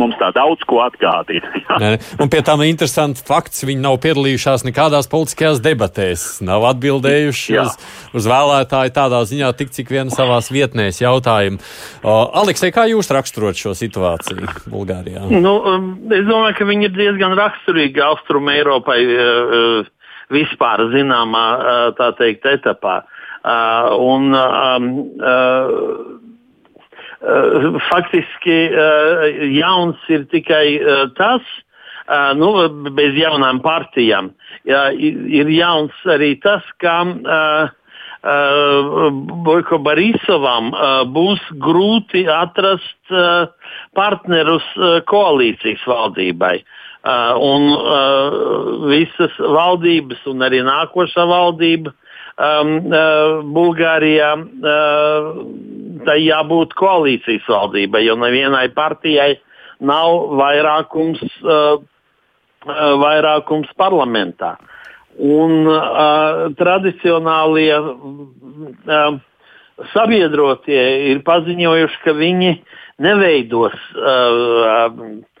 [0.00, 1.50] mums tā daudz ko atgādina.
[1.82, 7.78] Nē, un pie tam interesants fakts, viņi nav piedalījušās nekādās politiskajās debatēs, nav atbildējuši uz,
[8.18, 11.60] uz vēlētāju tādā ziņā, tik cik vien savās vietnēs jautājumu.
[12.02, 15.26] Uh, Aleksei, kā jūs raksturot šo situāciju Bulgārijā?
[15.32, 19.90] Nu, um, es domāju, ka viņi ir diezgan raksturīgi Austrum Eiropai uh,
[20.32, 23.02] vispār zināmā, uh, tā teikt, etapā.
[23.42, 24.88] Uh, un, um,
[27.90, 28.56] faktiski
[29.54, 30.80] jauns ir tikai
[31.14, 31.42] tas,
[32.34, 32.50] nu,
[32.90, 34.32] bez jaunām partijām.
[34.66, 36.96] Ir jauns arī tas, ka
[39.46, 40.74] Boiko Borisovam
[41.14, 43.14] būs grūti atrast
[43.94, 44.66] partnerus
[45.06, 46.56] koalīcijas valdībai.
[46.58, 55.40] Uh, un uh, visas valdības, un arī nākošā valdība um, uh, Bulgārijā uh,
[56.06, 59.34] tai jābūt koalīcijas valdībai, jo nevienai partijai
[59.82, 64.54] nav vairākums, uh, uh, vairākums parlamentā.
[65.18, 69.18] Un uh, tradicionālie uh,
[69.92, 72.54] sabiedrotie ir paziņojuši, ka viņi
[73.02, 75.31] neveidos uh, uh,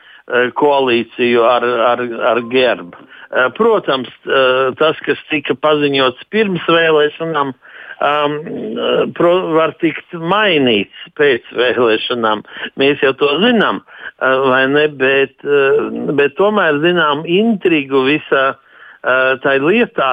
[0.58, 2.96] koalīciju ar, ar, ar gerbu.
[3.32, 7.52] Eh, protams, eh, tas, kas tika paziņots pirms vēlēšanām,
[8.02, 8.34] um,
[9.56, 12.42] var tikt mainīts pēc vēlēšanām.
[12.76, 13.80] Mēs jau to zinām,
[14.18, 14.88] vai ne?
[14.88, 15.38] Bet,
[16.18, 18.44] bet tomēr zinām intrigu visā
[19.02, 20.10] tā lietā,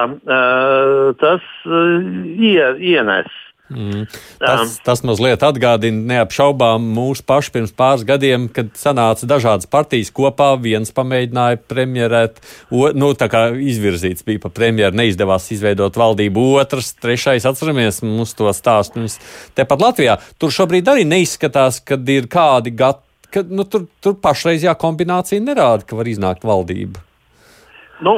[1.18, 3.34] tas ie, ienes.
[3.70, 4.06] Mm.
[4.42, 10.50] Tas, tas mazliet atgādina neapšaubām mūsu pašu pirms pāris gadiem, kad sanāca dažādas partijas kopā.
[10.60, 12.40] Viens pamēģināja premjerēt,
[12.74, 16.48] o, nu, tā kā izvirzīts bija pa premjeru, neizdevās izveidot valdību.
[16.60, 19.06] Otrs, trešais, atceramies mums to stāstu.
[19.58, 23.06] Tepat Latvijā tur šobrīd arī neizskatās, kad ir kādi gatavi.
[23.30, 26.98] Ka, nu, tur, tur pašreizējā kombinācija nerāda, ka var iznākt valdība.
[28.02, 28.16] Nu,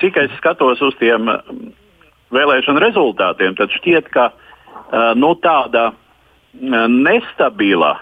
[0.00, 1.28] cik es skatos uz tiem
[2.32, 4.30] vēlēšanu rezultātiem, tad šķiet, ka
[5.18, 5.90] nu, tāda
[6.52, 7.94] nestabila,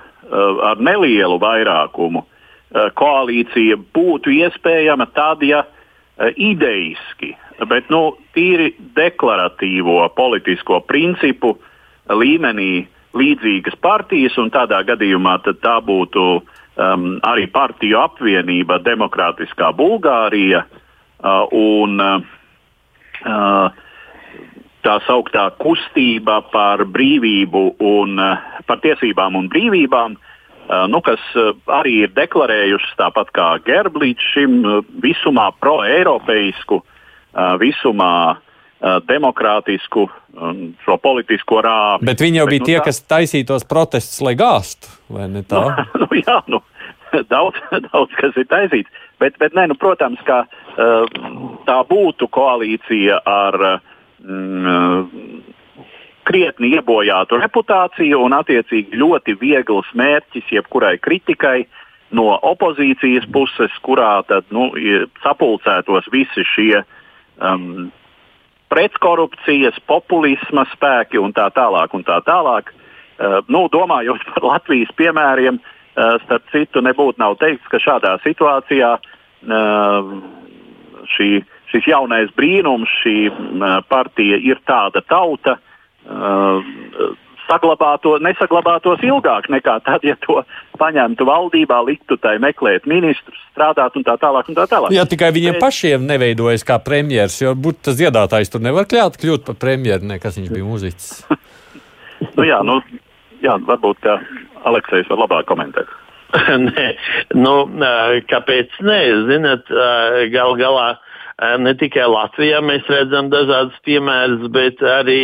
[0.71, 2.25] ar nelielu vairākumu
[2.95, 5.65] koalīcija būtu iespējama tad, ja
[6.37, 7.33] ideiski,
[7.71, 11.57] bet nu, tīri deklaratīvo politisko principu
[12.11, 20.65] līmenī līdzīgas partijas, un tādā gadījumā tā būtu um, arī partiju apvienība Demokrātiskā Bulgārija.
[21.21, 23.81] Uh, un, uh,
[24.85, 28.21] tā sauktā kustība par brīvību un
[28.67, 30.17] par tiesībām un brīvībām,
[30.93, 31.23] nu, kas
[31.81, 34.61] arī ir deklarējušas tāpat kā Gerb līdz šim
[35.03, 36.81] visumā pro-eiropeisku,
[37.63, 38.15] visumā
[39.09, 40.07] demokrātisku
[40.85, 42.07] šo politisko rāmi.
[42.09, 42.85] Bet viņi jau bija Bet, nu, tie, tā...
[42.89, 45.61] kas taisītos protestus, lai gāstu, vai ne tā?
[45.61, 46.63] Nu, nu, jā, nu,
[47.35, 49.07] daudz, daudz kas ir taisīts.
[49.21, 51.19] Bet, bet nē, nu, protams, ka uh,
[51.67, 53.59] tā būtu koalīcija ar
[54.25, 55.43] mm,
[56.29, 61.65] krietni iebojātu reputāciju un attiecīgi ļoti viegls mērķis jebkurai kritikai
[62.15, 64.71] no opozīcijas puses, kurā tad nu,
[65.23, 66.83] sapulcētos visi šie
[67.39, 67.91] um,
[68.71, 71.95] pretkorupcijas, populisma spēki un tā tālāk.
[71.95, 72.73] Un tā tālāk.
[73.21, 78.95] Uh, nu, domājot par Latvijas piemēriem, uh, starp citu, nebūtu nav teikts, ka šādā situācijā
[78.97, 80.11] eh,
[81.15, 81.31] šī,
[81.73, 83.17] šis jaunais brīnums, šī
[83.89, 85.57] partija ir tāda tauta,
[87.51, 90.41] saglabāto, nesaglabātos ilgāk nekā tad, ja to
[90.81, 94.51] paņemtu valdībā, liktu tai meklēt ministrus, strādāt un tā tālāk.
[94.51, 94.95] Un tā tālāk.
[94.95, 95.65] Jā, tikai viņiem Bet...
[95.65, 100.39] pašiem neveidojas kā premjerministrs, jo būt tas dziedātājs tur nevar kļūt, kļūt par premjeru, kas
[100.39, 101.11] viņš bija mūziķis.
[102.37, 102.81] nu, jā, nu,
[103.45, 104.13] jā, varbūt
[104.71, 105.91] Aleksējs var labāk komentēt.
[106.71, 106.89] nē,
[107.35, 107.55] nu,
[108.31, 109.01] kāpēc nē?
[109.27, 109.73] Ziniet,
[110.31, 110.91] gal galā
[111.41, 115.23] ne tikai Latvijā mēs redzam dažādas piemērus, bet arī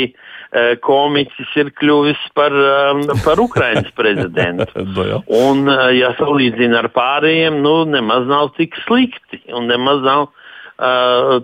[0.87, 2.55] komiķis ir kļuvis par,
[3.25, 4.73] par Ukraiņas prezidentu.
[4.97, 9.43] Nu un, ja salīdzina ar pārējiem, nu, nemaz nav tik slikti.
[9.53, 10.29] Un nemaz nav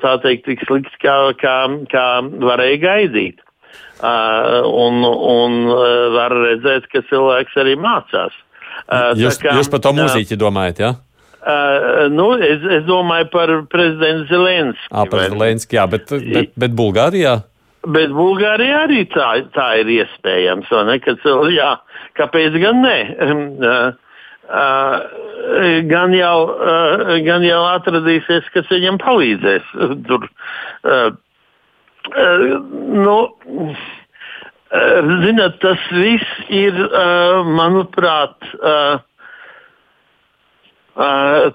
[0.01, 1.57] tā teikt tik slikti, kā, kā,
[1.93, 2.07] kā
[2.47, 3.43] varēja gaidīt.
[4.03, 5.61] Un, un
[6.17, 8.37] var redzēt, ka cilvēks arī mācās.
[9.19, 10.93] Jūs, kā, jūs par to mūziķi domājat, jā?
[10.95, 11.12] Ja?
[11.43, 14.91] Uh, nu, es, es domāju par prezidentu Zelenski.
[14.91, 17.41] Ah, par Zelenski, jā, bet, bet, bet Bulgārijā?
[17.83, 20.71] Bet Bulgārijā arī tā, tā ir iespējams.
[21.03, 21.73] Kad, jā,
[22.21, 22.99] kāpēc gan ne?
[23.19, 23.91] Uh,
[24.63, 24.95] uh,
[25.91, 29.75] gan, jau, uh, gan jau atradīsies, kas viņam palīdzēs.
[30.09, 30.31] Tur,
[30.87, 31.11] uh,
[32.03, 32.59] Uh,
[32.91, 33.83] nu, uh,
[35.23, 38.35] zināt, tas viss ir, uh, manuprāt,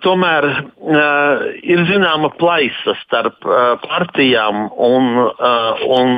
[0.02, 0.47] tomēr
[1.62, 3.45] ir zināma plaisa starp
[3.84, 5.12] partijām un,
[6.00, 6.15] un,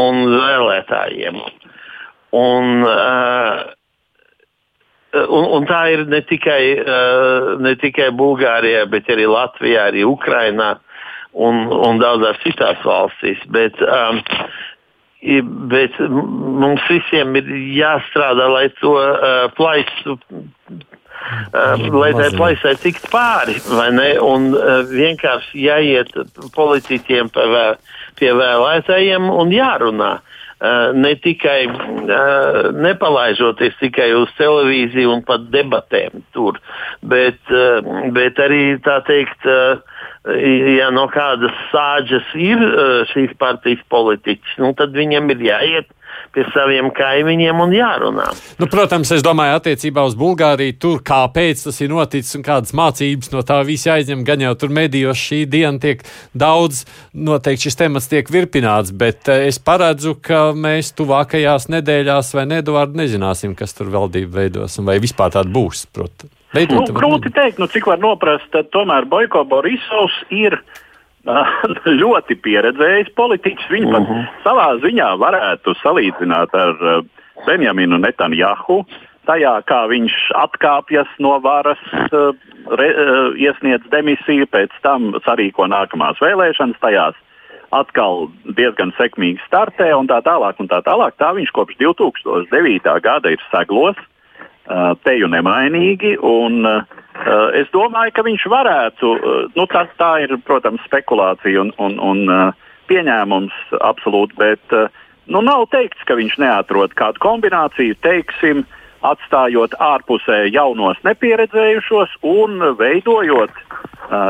[0.00, 1.40] un vēlētājiem.
[2.36, 2.86] Un,
[5.16, 10.74] Un, un tā ir ne tikai, uh, ne tikai Bulgārijā, bet arī Latvijā, arī Ukrainā
[11.32, 13.40] un, un daudzās citās valstīs.
[13.54, 14.20] Bet, um,
[15.72, 17.48] bet mums visiem ir
[17.78, 20.18] jāstrādā, lai to uh, plaisu.
[21.50, 24.08] Uh, lai tai plaisai tiktu pāri, vai ne?
[24.22, 26.14] Un uh, vienkārši jāiet
[26.54, 27.76] politiķiem pie, vēl,
[28.20, 30.16] pie vēlētājiem un jārunā.
[30.56, 36.56] Uh, ne tikai uh, nepalaižoties tikai uz televīziju un pat debatēm tur,
[37.04, 37.84] bet, uh,
[38.16, 39.76] bet arī tā teikt, uh,
[40.78, 45.92] ja no kādas sāģes ir eh, šīs partijas politiķis, nu, tad viņam ir jāiet
[46.36, 48.26] pie saviem kaimiņiem un jārunā.
[48.60, 53.32] Nu, protams, es domāju, attiecībā uz Bulgāriju, tur kāpēc tas ir noticis un kādas mācības
[53.32, 54.24] no tā visa aizņem.
[54.26, 56.04] Gan jau tur medijos šī diena tiek
[56.36, 56.84] daudz,
[57.16, 63.00] noteikti šis temats tiek virpināts, bet eh, es paredzu, ka mēs tuvākajās nedēļās vai nedavārdu
[63.00, 65.86] nezināsim, kas tur valdība veidos un vai vispār tāda būs.
[65.96, 66.32] Protams.
[66.54, 70.82] Veidot, nu, grūti teikt, nu, cik var noprast, tad tomēr Boiko Borisovs ir uh,
[72.02, 73.68] ļoti pieredzējis politiķis.
[73.70, 73.92] Uh -huh.
[73.92, 74.24] pat mhm.
[74.44, 77.04] savā ziņā varētu salīdzināt ar uh,
[77.46, 78.84] Benjaminu Netanjahu.
[79.26, 82.34] Tajā, kā viņš atkāpjas no varas, uh,
[82.78, 87.14] re, uh, iesniedz demisiju, pēc tam sarīko nākamās vēlēšanas, tajās
[87.74, 90.60] atkal diezgan sekmīgi startē un tā tālāk.
[90.62, 91.16] Un tā, tālāk.
[91.18, 93.00] tā viņš kopš 2009.
[93.02, 93.96] gada ir seglos.
[94.66, 96.16] Uh, teju nemainīgi.
[96.22, 96.82] Un, uh,
[97.58, 102.22] es domāju, ka viņš varētu, uh, nu, tas tā ir, protams, spekulācija un, un, un
[102.30, 104.74] uh, pieņēmums absolūti, bet
[105.26, 108.62] nu, nav teikts, ka viņš neatrod kādu kombināciju, teiksim,
[109.06, 113.58] atstājot ārpusē jaunos nepieredzējušos un veidojot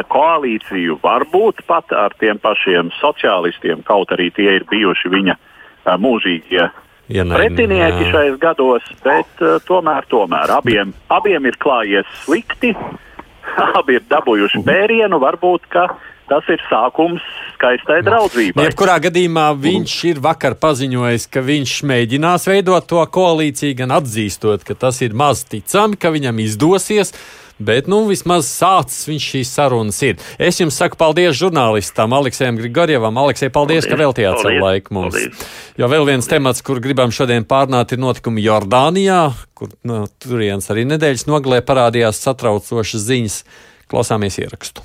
[0.09, 5.53] koalīciju, varbūt pat ar tiem pašiem sociālistiem, kaut arī tie ir bijuši viņa uh,
[7.07, 8.11] mūžīgie Ienaidni, pretinieki jā.
[8.13, 12.75] šais gados, bet uh, tomēr, tomēr abiem, abiem ir klājies slikti.
[13.79, 15.87] Abi ir dabūjuši bērienu, varbūt, ka
[16.31, 17.25] tas ir sākums
[17.57, 18.67] skaistai draudzībai.
[18.69, 24.77] Jebkurā gadījumā viņš ir vakar paziņojis, ka viņš mēģinās veidot to koalīciju, gan atzīstot, ka
[24.79, 27.15] tas ir maz ticami, ka viņam izdosies.
[27.57, 30.19] Bet, nu, vismaz sācis viņš šīs sarunas ir.
[30.37, 33.17] Es jums saku paldies žurnālistam Aleksējam Grigorjevam.
[33.23, 35.17] Aleksej, paldies, paldies, ka veltījāt savu laiku mums.
[35.17, 35.47] Paldies.
[35.81, 39.23] Jo vēl viens temats, kur gribam šodien pārnāt, ir notikumi Jordānijā,
[39.57, 43.39] kur nu, turienes arī nedēļas nogalē parādījās satraucošas ziņas.
[43.89, 44.85] Klausāmies ierakstu.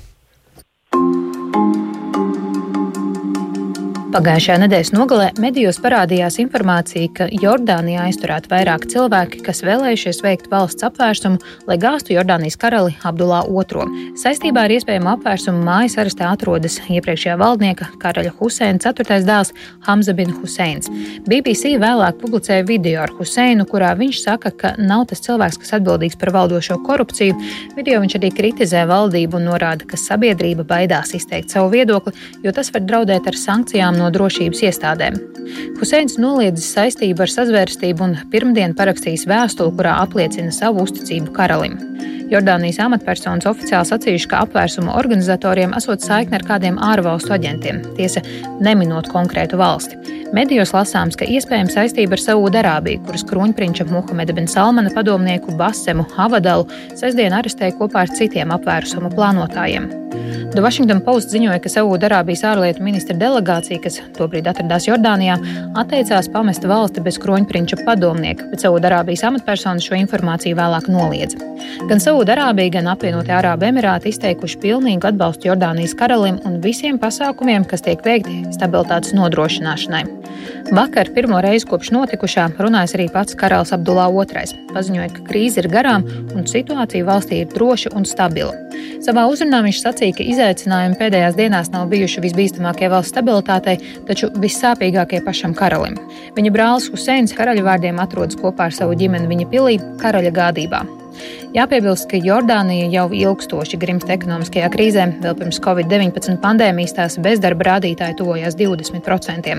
[4.12, 10.84] Pagājušajā nedēļas nogalē medijos parādījās informācija, ka Jordānijā aizturēti vairāki cilvēki, kas vēlējušies veikt valsts
[10.84, 14.10] apvērsumu, lai gāztu Jordānijas karali Abdulā II.
[14.20, 19.16] Saistībā ar iespējamu apvērsumu mājas arestē atrodas iepriekšējā valdnieka karaļa Huseina 4.
[19.24, 19.54] dēls
[19.88, 20.92] Hamza bin Huseins.
[21.24, 26.20] BBC vēlāk publicēja video ar Huseinu, kurā viņš saka, ka nav tas cilvēks, kas atbildīgs
[26.20, 27.38] par valdošo korupciju.
[27.80, 32.12] Video viņš arī kritizē valdību un norāda, ka sabiedrība baidās izteikt savu viedokli,
[32.44, 35.20] jo tas var draudēt ar sankcijām no drošības iestādēm.
[35.80, 41.78] Huseins noliedzis saistību ar sazvērstību un pirmdien parakstījis vēstuli, kurā apliecina savu uzticību karalim.
[42.32, 48.22] Jordānijas amatpersonas oficiāli sacījuši, ka apvērsuma organizatoriem esot saikne ar kādiem ārvalstu aģentiem, tiesa
[48.64, 49.98] neminot konkrētu valsti.
[50.32, 56.64] Medijos lasāms, ka iespējams saistība ar Saūda-Arābiju, kuras kroņprinča Muhameda bin Salmana padomnieku Basemu Havadalu
[56.96, 59.90] sestdien arestēja kopā ar citiem apvērsuma plānotājiem.
[60.52, 65.36] The Washington Post ziņoja, ka Saūda-Arābijas ārlietu ministra delegācija, kas tobrīd atradās Jordānijā,
[65.78, 71.40] atteicās pamest valsti bez kroņprinča padomnieka, bet Saūda-Arābijas amatpersonas šo informāciju vēlāk noliedza.
[71.90, 77.84] Gan Saūda-Arābija, gan apvienotie Arābu Emirāti izteikuši pilnīgu atbalstu Jordānijas karalim un visiem pasākumiem, kas
[77.84, 80.04] tiek veikti stabilitātes nodrošināšanai.
[80.72, 84.60] Vakar pirmo reizi kopš notikušā runājis arī pats karalis Abdulā II.
[84.72, 88.56] Paziņoja, ka krīze ir garām un situācija valstī ir droša un stabila.
[89.04, 93.76] Savā uzrunā viņš sacīja, ka izaicinājumi pēdējās dienās nav bijuši visbīstamākie valsts stabilitātei,
[94.08, 95.98] taču vissāpīgākie pašam karalim.
[96.36, 100.82] Viņa brālis Huseins karaļa vārdiem atrodas kopā ar savu ģimeni viņa pilī, karaļa gādībā.
[101.52, 105.04] Jāpiebilst, ka Jordānija jau ilgstoši grimst ekonomiskajā krīzē.
[105.20, 109.58] Vēl pirms Covid-19 pandēmijas tās bezdarba rādītāji tuvojās 20%.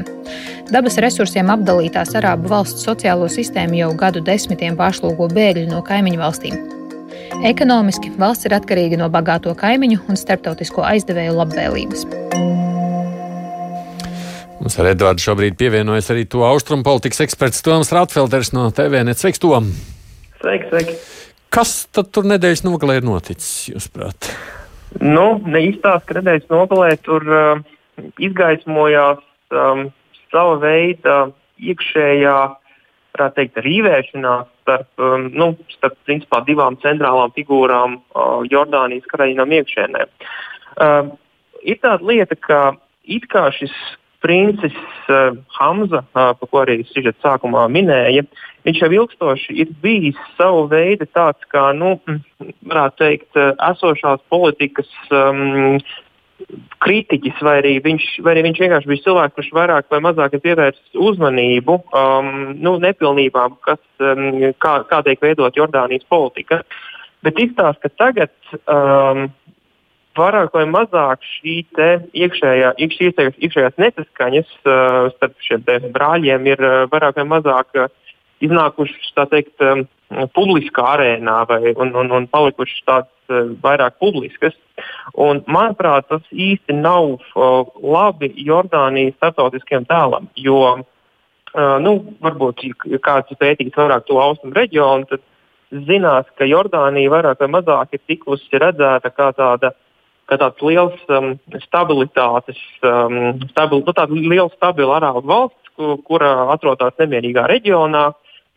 [0.74, 6.58] Dabas resursiem apdalītās Arābu valsts sociālo sistēmu jau gadu desmitiem pārslogo bēgļi no kaimiņu valstīm.
[7.46, 12.73] Ekonomiski valsts ir atkarīga no bagāto kaimiņu un starptautisko aizdevēju labvēlības.
[14.64, 19.12] Mums ar Eduardu šobrīd pievienojas arī to austrumu politikas eksperts Toms Rātfelders no TVN.
[19.12, 19.66] Sveiks, Tom!
[20.40, 20.94] Sveiki, sveiki!
[21.52, 24.30] Kas tad tur nedēļas nogalē ir noticis, jūsuprāt?
[25.04, 27.60] Nu, ne īstās, ka nedēļas nogalē tur uh,
[28.24, 29.20] izgaismojās
[29.52, 29.82] um,
[30.32, 31.18] sava veida
[31.60, 32.36] iekšējā,
[33.18, 40.08] varētu teikt, rīvēšanās starp, um, nu, starp principā, divām centrālām figūrām uh, Jordānijas karaļinām iekšēnē.
[40.08, 41.12] Uh,
[41.68, 42.62] ir tāda lieta, ka
[43.04, 43.76] it kā šis
[44.24, 44.78] princis
[45.12, 48.24] uh, Hamza, uh, par ko arī Sižets sākumā minēja,
[48.64, 51.98] viņš jau ilgstoši ir bijis savu veidu tāds, kā, nu,
[52.40, 55.82] varētu teikt, uh, esošās politikas um,
[56.84, 60.44] kritiķis, vai arī, viņš, vai arī viņš vienkārši bija cilvēks, kurš vairāk vai mazāk ir
[60.44, 64.26] pievērsis uzmanību um, nu, nepilnībām, kas, um,
[64.64, 66.64] kā, kā tiek veidot Jordānijas politika.
[67.24, 68.34] Bet izstāsta, ka tagad
[68.68, 69.30] um,
[70.18, 71.56] vairāk vai mazāk šī
[72.14, 77.90] iekšējā, šīs iekšējās nesaskaņas uh, starp šiem brāļiem ir uh, vairāk vai mazāk uh,
[78.44, 79.86] iznākušas teikt, um,
[80.36, 84.56] publiskā arēnā vai, un, un, un palikušas tādas uh, vairāk publiskas.
[85.20, 90.30] Un, manuprāt, tas īsti nav uh, labi Jordānijas starptautiskiem tēlam.
[90.38, 95.24] Jo, uh, nu, varbūt, ja kāds ir pētījis vairāk to austrumu reģionu, tad
[95.88, 99.74] zinās, ka Jordānija vairāk vai mazāk ir tikusi redzēta kā tāda
[100.30, 101.34] kā tāds liels um,
[101.66, 108.06] stabilitātes, um, stabil, nu, tāda liela stabila arābu valsts, ku, kura atrodas nemierīgā reģionā,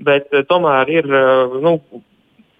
[0.06, 1.76] bet uh, tomēr ir uh, nu,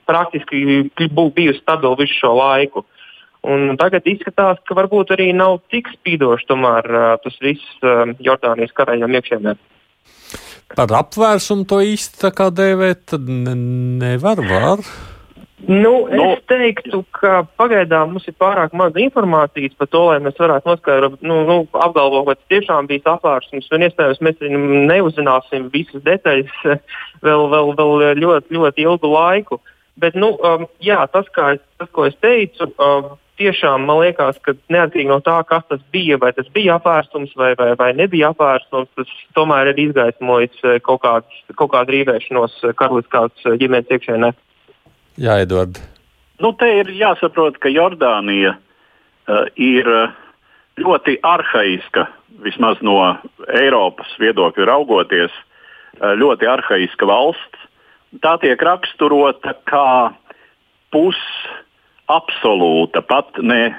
[0.07, 2.87] praktiski bijusi stabila visu šo laiku.
[3.47, 8.75] Un tagad izskatās, ka varbūt arī nav tik spīdoši tomēr, uh, tas viss uh, Jordānijas
[8.75, 9.57] karaļam iekšienē.
[10.75, 13.55] Par apvērsumu to īsti tā kā dēvēt, tad ne,
[14.03, 14.43] nevar.
[14.43, 14.83] Var.
[15.65, 20.37] Nu, es nu, teiktu, ka pagaidām mums ir pārāk maz informācijas par to, lai mēs
[20.37, 23.71] varētu noskaidrot, nu, nu, apgalvot, vai tas tiešām bija apvārsums.
[23.73, 24.45] Un iespējams, mēs
[24.93, 26.61] neuzzināsim visas detaļas
[27.27, 29.61] vēl, vēl, vēl ļoti, ļoti ilgu laiku.
[29.97, 34.53] Bet, nu, um, jā, tas, es, tas, ko es teicu, um, tiešām man liekas, ka
[34.69, 38.93] neatkarīgi no tā, kas tas bija, vai tas bija apvērsums vai, vai, vai nebija apvērsums,
[38.93, 44.37] tas tomēr ir izgaismojis uh, kaut, kāds, kaut kādu rīvēšanos uh, karaliskās uh, ģimenes iekšēnē.
[45.17, 45.79] Jā, Edvard.
[46.45, 50.13] Nu, te ir jāsaprot, ka Jordānija uh, ir uh,
[50.77, 52.05] ļoti arhaiska,
[52.45, 53.17] vismaz no
[53.57, 55.33] Eiropas viedokļa raugoties,
[55.97, 57.61] ļoti arhaiska valsts.
[58.21, 60.13] Tā tiek raksturota kā
[60.93, 63.73] pusabsolūta, pat ne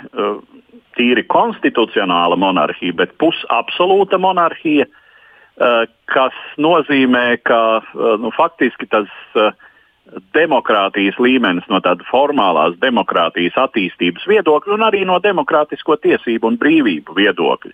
[0.98, 4.86] tīri konstitucionāla monarhija, bet pusabsolūta monarhija,
[6.10, 9.06] kas nozīmē, ka nu, faktiski tas
[10.36, 17.18] demokrātijas līmenis no tāda formālās demokrātijas attīstības viedokļa un arī no demokrātisko tiesību un brīvību
[17.18, 17.74] viedokļa.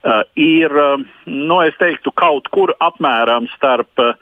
[0.00, 4.14] Uh, ir, uh, nu, es teiktu, kaut kur apmēram starp uh,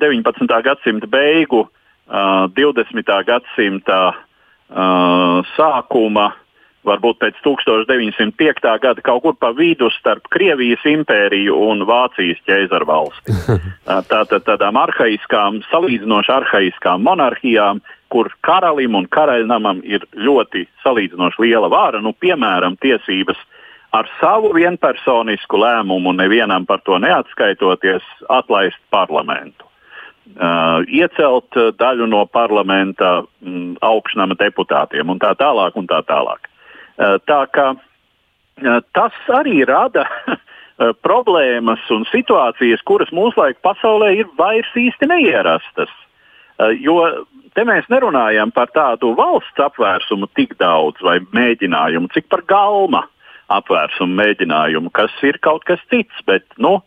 [0.00, 0.48] 19.
[0.64, 3.12] gadsimta beigu, uh, 20.
[3.28, 6.38] gadsimta uh, sākuma uh,
[6.86, 8.72] varbūt pēc 1905.
[8.82, 13.36] gada kaut kur pa vidu starp Krievijas impēriju un Vācijas ķēzarvalsti.
[14.12, 22.00] Tātad tādām arhaiskām, salīdzinoši arhaiskām monarhijām, kur karalim un karaļnamam ir ļoti salīdzinoši liela vara,
[22.00, 23.40] nu, piemēram, tiesības
[23.96, 29.64] ar savu vienpersonisku lēmumu, nevienam par to neatskaitoties, atlaist parlamentu.
[30.28, 35.76] Uh, iecelt daļu no parlamenta mm, augšnama deputātiem un tā tālāk.
[35.80, 36.50] Un tā tālāk.
[36.98, 40.02] Eh, tā kā eh, tas arī rada
[40.34, 45.92] eh, problēmas un situācijas, kuras mūsdienu pasaulē ir vairs īsti neierastas.
[46.82, 46.96] Jo
[47.54, 53.04] te mēs nerunājam par tādu valsts apvērsumu tik daudz vai mēģinājumu, cik par galma
[53.54, 56.24] apvērsumu mēģinājumu, kas ir kaut kas cits.
[56.26, 56.80] Bet, nu,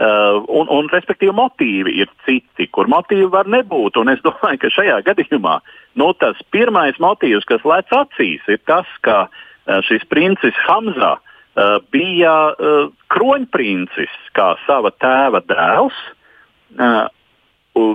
[0.00, 4.00] un, un, respektīvi, motīvi ir citi, kur motīvi var nebūt.
[4.00, 5.58] Un es domāju, ka šajā gadījumā
[6.00, 9.44] nu, tas pirmais motīvs, kas lec acīs, ir tas, ka uh,
[9.84, 15.98] šis princis Hamza eh, bija eh, kroņprincis, kā sava tēva dēls.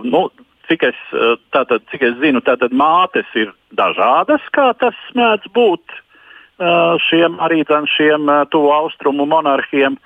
[0.03, 0.21] Nu,
[0.67, 0.99] cik, es,
[1.53, 5.93] tātad, cik es zinu, tātad mātes ir dažādas, kā tas mēdz būt
[7.09, 7.61] šiem arī
[7.93, 9.99] šiem tuvu austrumu monarhiem.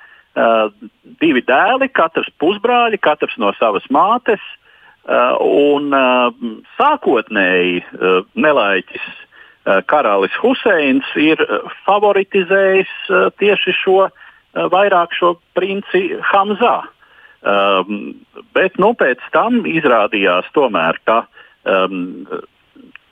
[1.21, 4.43] Divi dēli, katrs pusbrāļi, katrs no savas mātes.
[5.07, 5.95] Un
[6.75, 7.85] sākotnēji
[8.35, 9.26] nelaiķis Eh,
[9.85, 14.07] karalis Huseins ir eh, favoritizējis eh, tieši šo
[14.57, 16.87] vairāk šo princi Hamzā.
[17.45, 18.15] Um,
[18.57, 21.19] bet nu, pēc tam izrādījās, tomēr, ka
[21.69, 22.25] um,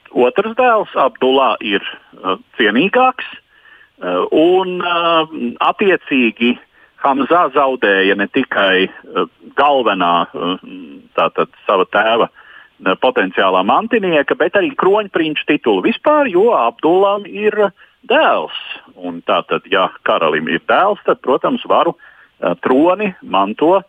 [0.09, 5.29] otrs dēls, Abdullah, ir uh, cienīgāks uh, un uh,
[5.69, 6.55] attiecīgi
[7.05, 9.29] Hamzā zaudēja ne tikai uh,
[9.59, 10.57] galvenā uh,
[11.19, 12.44] tātad, sava tēva uh,
[12.83, 17.71] potenciālā mantinieka, bet arī kroņprinča titulu vispār, jo Abdulam ir
[18.03, 18.55] dēls.
[18.95, 21.95] Un tātad, ja karalim ir dēls, tad, protams, varu
[22.61, 23.79] troni manto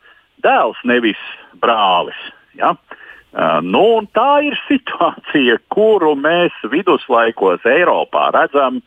[0.45, 1.21] dēls, nevis
[1.59, 2.19] brālis.
[2.55, 2.77] Ja?
[3.63, 8.81] Nu, tā ir situācija, kuru mēs viduslaikos Eiropā redzam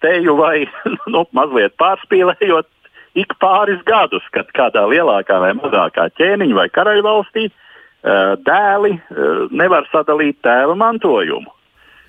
[0.00, 0.68] teju vai
[1.12, 2.70] nu, mazliet pārspīlējot
[3.18, 7.60] ik pāris gadus, kad kādā lielākā vai mazākā ķēniņa vai karaļvalstī uh,
[8.04, 11.52] dēli eh, nevar sadalīt tēva mantojumu.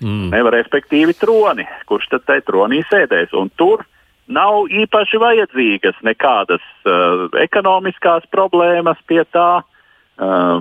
[0.04, 0.28] Mm.
[0.34, 3.32] Nevar respektīvi troni, kurš tad tajā tronī sēdēs.
[3.32, 3.86] Un tur
[4.28, 10.58] nav īpaši vajadzīgas nekādas uh, ekonomiskās problēmas pie tā, uh,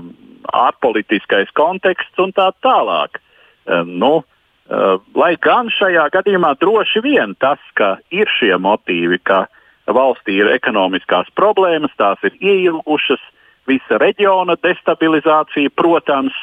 [0.56, 3.20] ārpolitiskais konteksts un tā tālāk.
[3.66, 9.50] Uh, nu, uh, lai gan šajā gadījumā droši vien tas, ka ir šie motīvi, ka
[9.92, 13.20] valstī ir ekonomiskās problēmas, tās ir ieilgušas,
[13.68, 16.36] visa reģiona destabilizācija, protams,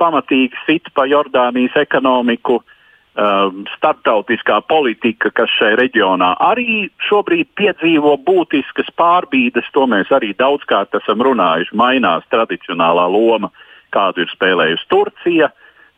[0.00, 8.90] pamatīgi sit pa Jordānijas ekonomiku, um, starptautiskā politika, kas šajā reģionā arī šobrīd piedzīvo būtiskas
[8.98, 11.76] pārbīdes, to mēs arī daudzkārt esam runājuši.
[11.78, 13.52] Mainās tradicionālā loma,
[13.94, 15.52] kādu ir spēlējusi Turcija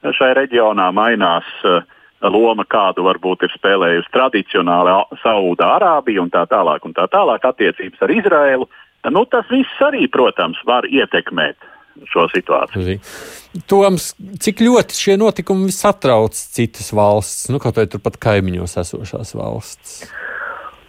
[0.04, 1.80] šajā reģionā, mainās uh,
[2.28, 8.04] loma, kādu varbūt ir spēlējusi tradicionāli Saudā Arābija un tā tālāk, un tā tālāk attiecības
[8.04, 8.68] ar Izraēlu.
[8.68, 11.58] Uh, Nu, tas viss arī, protams, var ietekmēt
[12.10, 12.98] šo situāciju.
[13.70, 20.00] Toms, cik ļoti šie notikumi satrauc citas valsts, nu, kaut vai turpat kaimiņos esošās valsts?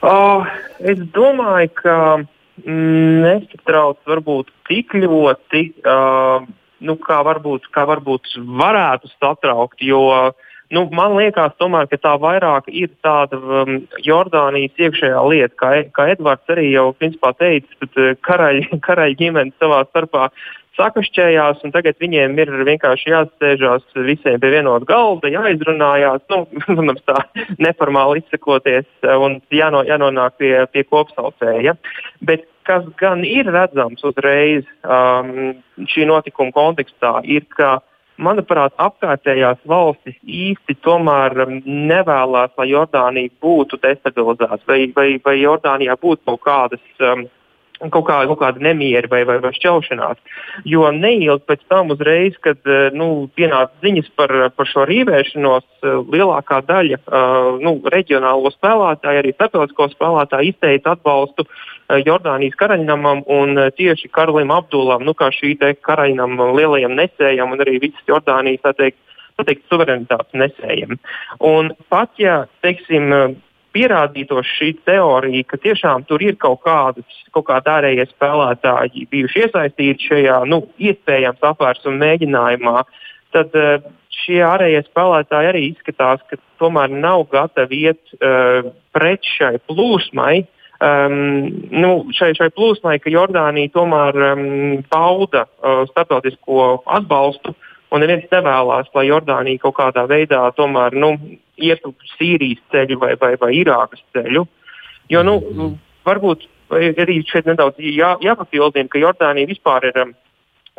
[0.06, 0.46] Uh,
[0.82, 6.46] es domāju, ka mm, nesatrauc varbūt tik ļoti, uh,
[6.86, 12.16] nu, kā, varbūt, kā varbūt varētu satraukt, jo uh, Nu, man liekas, tomēr, ka tā
[12.22, 18.00] vairāk ir tāda um, Jordānijas iekšējā lieta, kā, kā Edvards arī jau principā teica, bet
[18.02, 20.32] uh, karaļi, karaļi ģimenes savā starpā
[20.76, 27.22] sakašķējās, un tagad viņiem ir vienkārši jāsēžās visiem pie vienota galda, jāizrunājās, nu, protams, tā
[27.62, 31.78] neformāli izsakoties uh, un jāno, jānonāk pie, pie kopsaucēja.
[32.26, 35.54] Bet kas gan ir redzams uzreiz um,
[35.94, 37.78] šī notikuma kontekstā, ir, ka
[38.18, 45.98] manuprāt, apkārtējās valstis īsti tomēr um, nevēlas, lai Jordānija būtu destabilizēta vai, vai, vai Jordānijā
[46.02, 46.86] būtu kaut kādas.
[47.00, 47.26] Um,
[47.80, 50.22] kaut, kā, kaut kāda nemiera vai, vai, vai šķelšanās.
[50.66, 56.02] Jo neilgi pēc tam, uzreiz, kad uh, nu, pienāca ziņas par, par šo rīvēšanos, uh,
[56.14, 61.48] lielākā daļa uh, nu, reģionālo spēlētāju, arī starptautisko spēlētāju izteica atbalstu
[61.86, 65.54] Eh, Jordānijas karaļnamam un eh, tieši Karalim Abdulam, nu, kā šī
[65.86, 68.98] karaļnam lielajam nesējam un arī visas Jordānijas teikt,
[69.38, 70.98] tā teikt, suverenitātes nesējam.
[71.46, 73.36] Un pat ja teiksim, eh,
[73.76, 80.10] pierādītos šī teorija, ka tiešām tur ir kaut kādas, kaut kāda ārējie spēlētāji bijuši iesaistīti
[80.10, 82.86] šajā nu, iespējams apvērsuma mēģinājumā,
[83.36, 83.56] tad
[84.16, 90.46] šie ārējie spēlētāji arī izskatās, ka tomēr nav gatavi iet uh, pret šai plūsmai,
[90.80, 91.18] um,
[91.72, 94.46] nu, šai, šai plūsmai, ka Jordānija tomēr um,
[94.92, 97.56] pauda uh, starptautisko atbalstu.
[97.96, 101.14] Un neviens nevēlas, lai Jordānija kaut kādā veidā tomēr nu,
[101.56, 104.44] ietu Sīrijas ceļu vai, vai, vai Irākas ceļu.
[105.14, 105.38] Jo nu,
[106.08, 106.44] varbūt
[106.76, 110.16] arī šeit nedaudz jā, jāpapildina, ka Jordānija vispār ir um,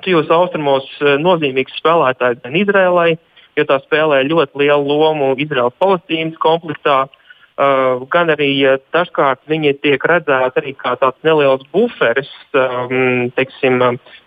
[0.05, 3.14] tuvos austrumos uh, nozīmīgs spēlētājs gan Izrēlai,
[3.57, 7.07] jo tā spēlē ļoti lielu lomu Izraels-Palestīnas konfliktā.
[7.07, 7.23] Uh,
[7.57, 8.51] Uh, gan arī
[8.93, 13.81] dažkārt viņi tiek redzēti arī kā tāds neliels buferis um, teiksim,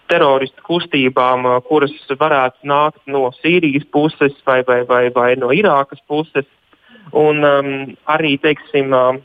[0.10, 6.01] teroristu kustībām, uh, kuras varētu nākt no Sīrijas puses vai, vai, vai, vai no Irākas
[6.07, 6.47] puses.
[7.16, 7.70] Un um,
[8.10, 9.18] arī teiksim, uh,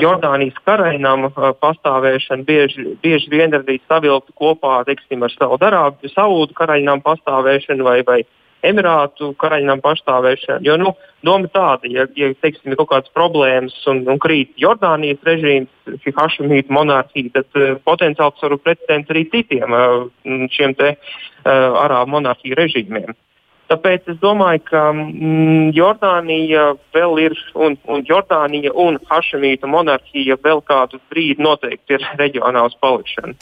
[0.00, 7.02] Jordānijas karainam uh, pastāvēšana bieži, bieži vien arī savilkta kopā teiksim, ar Saudārābiju, Saudu karainam
[7.04, 8.22] pastāvēšanu vai, vai
[8.66, 10.64] Emirātu karaļnam pastāvēšanu.
[10.66, 10.92] Jo nu,
[11.24, 15.70] doma tāda, ja, ja teiksim, ir kaut kādas problēmas un, un krīt Jordānijas režīms,
[16.04, 20.06] šī Hašamīta monarhija, tad uh, potenciāli tas var būt precedents arī citiem uh,
[20.52, 21.50] šiem te uh,
[21.86, 23.16] arābu monarhiju režīmiem.
[23.70, 30.62] Tāpēc es domāju, ka mm, Jordānija vēl ir, un, un Jordānija un Hašamīta monarhija vēl
[30.66, 33.36] kādu brīdi noteikti ir reģionāls palikšana.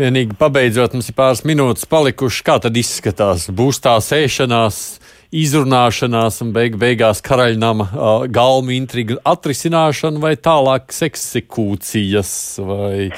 [0.00, 2.44] Vienīgi pabeidzot, mums ir pāris minūtes palikušas.
[2.46, 3.50] Kā tad izskatās?
[3.52, 4.80] Būs tā sēšanās,
[5.28, 12.32] izrunāšanās un beig beigās karaļnama uh, galma intriga atrisināšana vai tālāk eksekūcijas?
[12.64, 13.10] Vai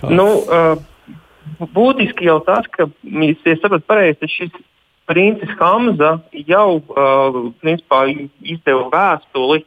[0.00, 0.08] kā?
[0.08, 0.80] nu, uh,
[1.76, 4.62] būtiski jau tas, ka, ja saprotu pareizi, šis
[5.10, 6.10] princis Hamza
[6.46, 6.84] jau uh,
[7.62, 7.98] principā,
[8.40, 9.58] izdeva vēstuli,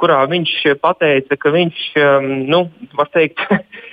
[0.00, 2.60] kurā viņš pateica, ka viņš, um, nu,
[2.98, 3.38] var teikt,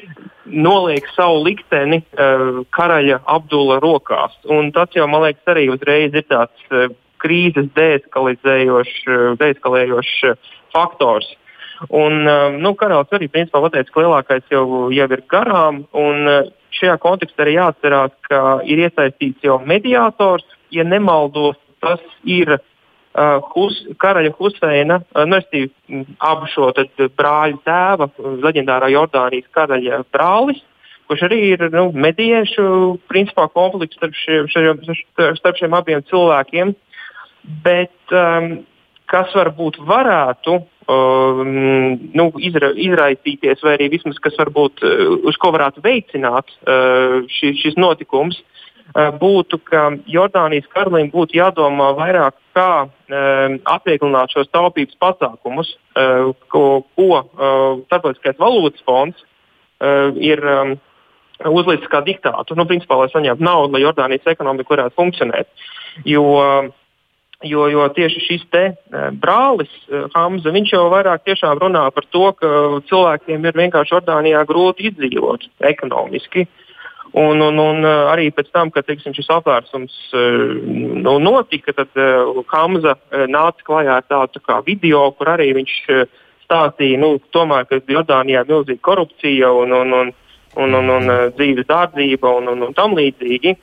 [0.67, 2.07] noliek savu likteni uh,
[2.75, 4.33] karaļa Abdula rokās.
[4.49, 6.75] Un tas jau, man liekas, arī uzreiz ir tāds uh,
[7.21, 10.35] krīzes deeskalējošs uh,
[10.73, 11.27] faktors.
[11.89, 15.75] Un, uh, nu, karalis arī principā pateica, ka lielākais jau, jau ir garām.
[15.97, 20.45] Un, uh, šajā kontekstā arī jāatcerās, ka ir iesaistīts jau mediātors.
[20.71, 22.65] Ja nemaldos, tas ir uh,
[23.11, 26.69] Uh, Hus, karaļa Huseina, uh, nu, es abu šo
[27.19, 28.07] brāļu tēva,
[28.45, 30.61] leģendārā Jordānijas karaļa brālis,
[31.11, 32.63] kurš arī ir nu, mediešu
[33.11, 34.79] principā, konflikts starp šiem, šiem,
[35.41, 36.71] starp šiem abiem cilvēkiem.
[37.65, 38.47] Bet um,
[39.11, 40.55] kas varbūt varētu
[40.87, 41.51] um,
[42.15, 47.59] nu, izra, izraisīties, vai arī vismaz kas varbūt uh, uz ko varētu veicināt uh, šis,
[47.59, 48.61] šis notikums, uh,
[48.95, 56.83] būtu, ka Jordānijas karalim būtu jādomā vairāk kā um, atvieglināt šos taupības pasākumus, uh, ko,
[56.95, 59.27] ko uh, Starptautiskais valūtas fonds
[60.21, 60.37] ir
[61.41, 62.53] uzlicis kā diktātu.
[62.53, 65.47] Nu, principā, lai saņemtu naudu, lai Jordānijas ekonomika varētu funkcionēt.
[66.05, 66.21] Jo,
[67.41, 68.61] jo, jo tieši šis te
[69.17, 69.71] brālis
[70.13, 71.25] Hamza, viņš jau vairāk
[71.57, 72.51] runā par to, ka
[72.91, 76.45] cilvēkiem ir vienkārši Jordānijā grūti izdzīvot ekonomiski.
[76.45, 76.60] Uh,
[77.11, 80.53] Un, un, un uh, arī pēc tam, kad teiksim, šis apvērsums uh,
[81.03, 82.95] nu, notika, tad uh, Hamza
[83.27, 85.73] nāca klajā ar tādu tā video, kur arī viņš
[86.45, 90.13] stāstīja, nu, tomēr, ka Jordānijā ir milzīga korupcija un, un, un,
[90.55, 93.57] un, un, un dzīves dārdzība un, un, un tam līdzīgi.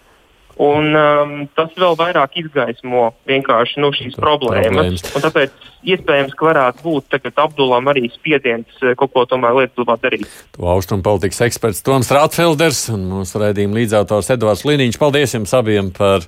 [0.59, 5.05] Un, um, tas vēl vairāk izgaismo vienkārši nu, šīs problēmas.
[5.05, 5.05] problēmas.
[5.23, 10.27] Tāpēc iespējams, ka varētu būt tagad Abdulam arī spiediens eh, kaut ko tomēr Lietuvā darīt.
[10.57, 14.99] To austrumu politikas eksperts Toms Rātfelders un mūsu raidījuma līdzautors Edvards Liniņš.
[14.99, 16.27] Paldies jums abiem par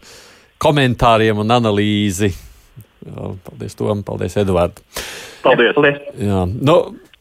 [0.62, 2.30] komentāriem un analīzi.
[3.02, 4.78] Paldies, Tom, paldies, Edvard.
[5.42, 5.74] Paldies.
[5.74, 6.02] paldies.
[6.20, 6.76] Jā, nu,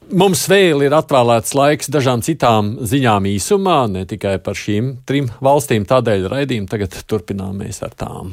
[0.09, 5.85] Mums vēl ir atvēlēts laiks dažām citām ziņām īsumā, ne tikai par šīm trim valstīm.
[5.85, 8.31] Tādēļ raidījumu tagad turpināmies ar tām.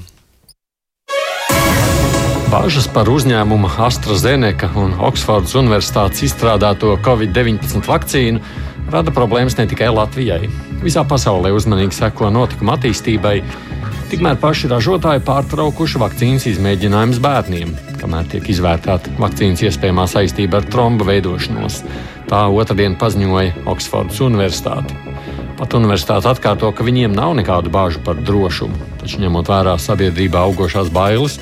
[2.48, 8.40] Bažas par uzņēmuma AstraZeneca un Oksfordas Universitātes izstrādāto Covid-19 vakcīnu
[8.94, 10.48] rada problēmas ne tikai Latvijai.
[10.80, 13.42] Visā pasaulē uzmanīgi seko notikuma attīstībai.
[14.06, 21.08] Tikmēr paši ražotāji pārtraukuši vakcīnas izmēģinājumus bērniem, kamēr tiek izvērtēta vakcīnas iespējamā saistība ar trombu
[21.08, 21.80] veidošanos.
[22.30, 24.94] Tā otrdien paziņoja Oksfordas Universitāte.
[25.58, 30.92] Pat universitāte atkārto, ka viņiem nav nekādu bāžu par drošumu, taču ņemot vērā sabiedrībā augošās
[30.94, 31.40] bailes,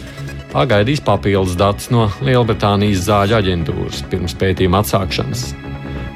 [0.55, 5.51] tā gaidīs papildus datus no Lielbritānijas zāļu aģentūras pirms pētījuma atsākšanas.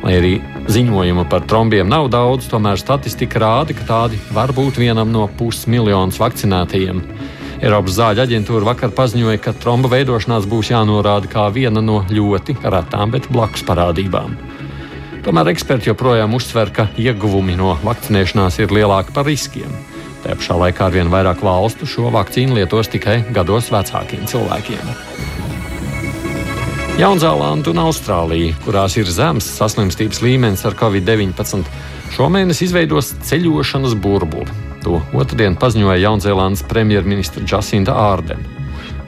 [0.05, 0.35] Lai arī
[0.71, 6.21] ziņojumu par trombiem nav daudz, tomēr statistika rāda, ka tādi var būt vienam no pusmiljonus
[6.23, 7.03] vakcinētajiem.
[7.59, 13.11] Eiropas zāļu aģentūra vakar paziņoja, ka tromba veidošanās būs jānorāda kā viena no ļoti retām,
[13.11, 14.37] bet blakus parādībām.
[15.27, 19.75] Tomēr eksperti joprojām uzsver, ka ieguvumi no vakcinēšanās ir lielāki par riskiem.
[20.23, 25.38] Tā pašā laikā arvien vairāk valstu šo vakcīnu lietos tikai gados vecākiem cilvēkiem.
[26.99, 31.63] Jaunzēlanda un Austrālija, kurās ir zems saslimstības līmenis ar covid-19,
[32.17, 34.51] šomēnes izveidos ceļošanas burbuli.
[34.83, 38.43] To otrdien paziņoja Jaunzēlandes premjerministra Jacinda Ārdena.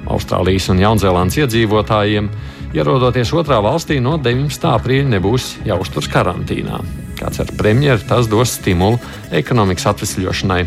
[0.07, 2.31] Austrālijas un Jaunzēlandes iedzīvotājiem
[2.79, 4.71] Ierodoties otrā valstī no 19.
[4.71, 6.79] aprīļa nebūs jāuzturas karantīnā.
[7.19, 9.01] Kāds ar premjeru tas dos stimulu
[9.35, 10.61] ekonomikas atvesļošanai.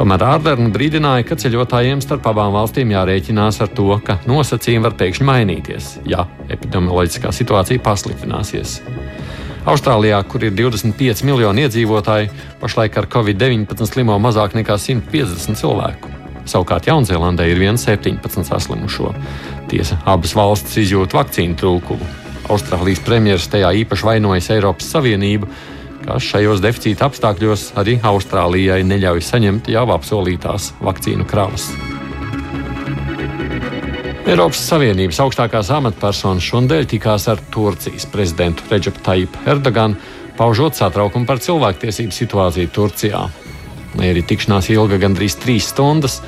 [0.00, 5.26] Tomēr Ārderna brīdināja, ka ceļotājiem starp abām valstīm jārēķinās ar to, ka nosacījumi var pēkšņi
[5.28, 8.78] mainīties, ja epidemioloģiskā situācija pasliktināsies.
[9.68, 12.30] Austrālijā, kur ir 25 miljoni iedzīvotāji,
[12.62, 16.14] pašlaik ar covid-19 slimo mazāk nekā 150 cilvēku.
[16.48, 19.12] Savukārt Jaunzēlandē ir 1,17 saslimušo.
[19.68, 22.08] Tiesa, abas valstis izjūt vakcīnu trūkumu.
[22.48, 25.52] Austrālijas premjerministrs tajā īpaši vainojas Eiropas Savienību,
[26.04, 31.70] kas šajos deficīta apstākļos arī Austrālijai neļauj saņemt jau apsolītās vakcīnu kravas.
[34.30, 39.96] Eiropas Savienības augstākās amatpersonas šodien tikās ar Turcijas prezidentu Reģepu Tajipu Erdoganu,
[40.38, 43.24] paužot satraukumu par cilvēktiesību situāciju Turcijā.
[43.98, 46.20] Lai arī tikšanās ilga gandrīz trīs stundas,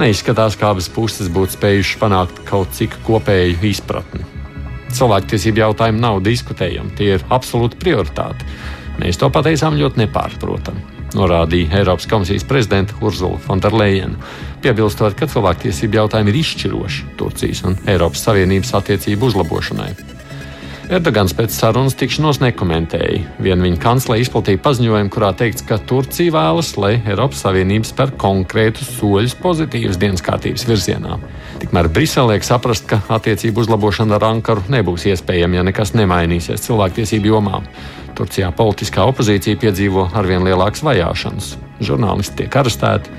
[0.00, 4.26] neizskatās, kā abas puses būtu spējušas panākt kaut cik kopēju izpratni.
[4.96, 8.48] Cilvēktiesību jautājumi nav diskutējami, tie ir absolūti prioritāti.
[9.00, 10.82] Mēs to pateicām ļoti nepārprotami,
[11.16, 14.16] norādīja Eiropas komisijas prezidenta Urzula Fonderleina,
[14.64, 20.15] piebilstot, ka cilvēktiesību jautājumi ir izšķiroši Turcijas un Eiropas Savienības attiecību uzlabošanai.
[20.86, 23.24] Erdogans pēc sarunas tikšanos nekomentēja.
[23.42, 28.92] Vien viņa kanclere izplatīja paziņojumu, kurā teikts, ka Turcija vēlas, lai Eiropas Savienība spēr konkrētus
[29.00, 31.16] soļus pozitīvas dienas kārtības virzienā.
[31.58, 37.32] Tikmēr Brisele liek saprast, ka attiecību uzlabošana ar Ankaru nebūs iespējama, ja nekas nemainīsies cilvēktiesību
[37.32, 37.64] jomā.
[38.14, 41.50] Turcijā politiskā opozīcija piedzīvo arvien lielākas vajāšanas.
[41.82, 43.10] Žurnālisti tiek arestēti,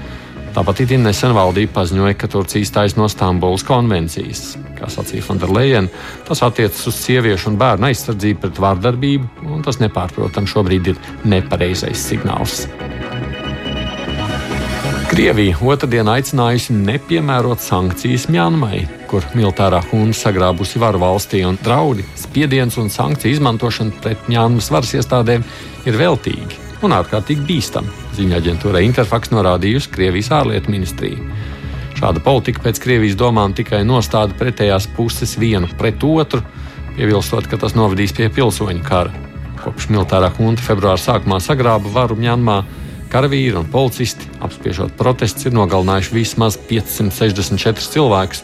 [0.56, 4.56] Tāpat it nesen valdība paziņoja, ka Turcija izstājas no Stambulas konvencijas.
[4.78, 5.88] Kā sacīja Fonderleina,
[6.28, 12.08] tas attiecas uz sieviešu un bērnu aizsardzību pret vārdarbību, un tas nepārprotami šobrīd ir nepareizais
[12.10, 12.66] signāls.
[15.08, 22.78] Krievija otrdien aicinājusi nepiemērot sankcijas Mjanmai, kur militārā hunta sagrābusi varu valstī un draudi, spiediens
[22.78, 25.48] un sankciju izmantošana pret Mjanmas varas iestādēm
[25.88, 27.94] ir veltīgi un ārkārtīgi bīstami.
[28.18, 31.24] Ziņa aģentūra Interfaks norādījusi Krievijas ārlietu ministriju.
[31.98, 36.44] Šāda politika pēc Krievijas domām tikai nostāda pretējās puses vienu pret otru,
[36.98, 39.14] piebilstot, ka tas novedīs pie pilsoņu kara.
[39.58, 42.60] Kopš militārā hunta februāra sākumā sagrāba varu Mjanmā,
[43.10, 48.44] karavīri un policisti, apspiežot protestus, ir nogalinājuši vismaz 564 cilvēkus,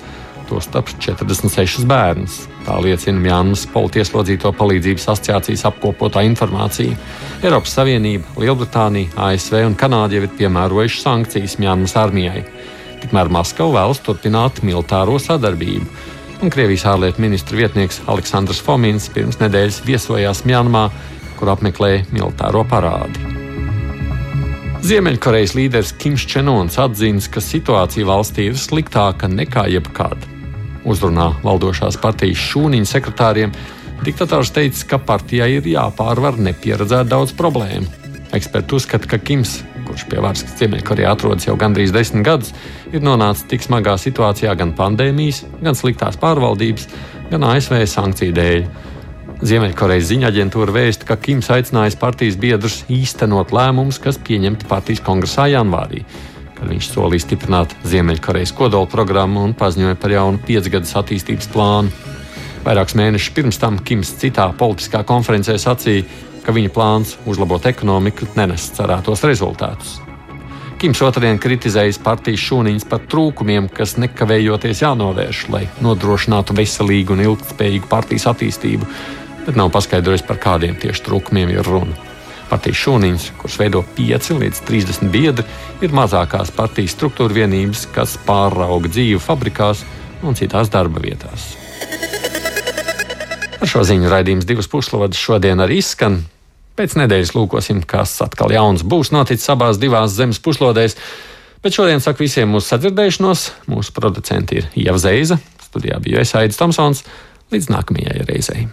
[0.53, 2.43] tostarp 46 bērnus.
[2.63, 6.95] Tā liecina Mjānmas politieslodzīto palīdzības asociācijas apkopotā informācija.
[7.43, 12.45] Eiropas Savienība, Lielbritānija, ASV un Kanāda jau ir piemērojuši sankcijas Mjānmas armijai.
[13.03, 15.89] Tikmēr Maskava vēlas turpināt militāro sadarbību.
[16.43, 20.89] Un Krievijas ārlietu ministra vietnieks Aleksandrs Fomins pirms nedēļas viesojās Mjanmā,
[21.39, 23.33] kur apmeklēja militāro parādi.
[24.83, 30.32] Ziemeļkorejas līderis Kims Čenons atzīst, ka situācija valstī ir sliktāka nekā jebkad.
[30.83, 33.53] Uzrunā valdošās partijas šūniņu sekretāriem
[34.03, 37.87] diktators teica, ka partijai ir jāpārvar nepieredzēt daudz problēmu.
[38.33, 42.51] Eksperti uzskata, ka Kims, kurš pie varas Ziemeļkorejā atrodas jau gandrīz desmit gadus,
[42.91, 46.89] ir nonācis tik smagā situācijā gan pandēmijas, gan sliktās pārvaldības,
[47.31, 48.67] gan ASV sankciju dēļ.
[49.43, 55.49] Ziemeļkorejas ziņa aģentūra vēsta, ka Kims aicinājis partijas biedrus īstenot lēmumus, kas pieņemti partijas kongresā
[55.53, 56.03] janvārī
[56.69, 61.91] viņš solīja stiprināt Ziemeļkorejas kodola programmu un paziņoja par jaunu piecgadus attīstības plānu.
[62.63, 66.05] Vairākus mēnešus pirms tam Kims citā politiskā konferencē sacīja,
[66.45, 69.97] ka viņa plāns uzlabot ekonomiku nenes cerētos rezultātus.
[70.83, 77.87] Kims otrdien kritizējis partijas šūniņas par trūkumiem, kas nekavējoties jānovērš, lai nodrošinātu veselīgu un ilgspējīgu
[77.91, 78.89] partijas attīstību,
[79.45, 82.12] bet nav paskaidrojis, par kādiem tieši trūkumiem ir runa.
[82.53, 85.45] Partijas šūniņš, kurš veido 5 līdz 30 biedri,
[85.81, 89.81] ir mazākās partijas struktūra vienības, kas pārauga dzīvi fabrikās
[90.21, 91.47] un citās darba vietās.
[93.57, 96.19] Ar šo ziņu raidījums divas puslodes šodien arī izskan.
[96.77, 100.97] Pēc nedēļas lūkosim, kas atkal jauns būs noticis abās divās zemes puslodēs.
[101.63, 103.47] Bet šodien saku visiem mūsu sadzirdēšanos.
[103.71, 107.01] Mūsu producenti ir Ieva Zeiza, studijā bija Aits Tomsons.
[107.55, 108.67] Līdz nākamajai reizei.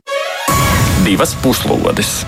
[1.07, 2.19] Divas puslodes!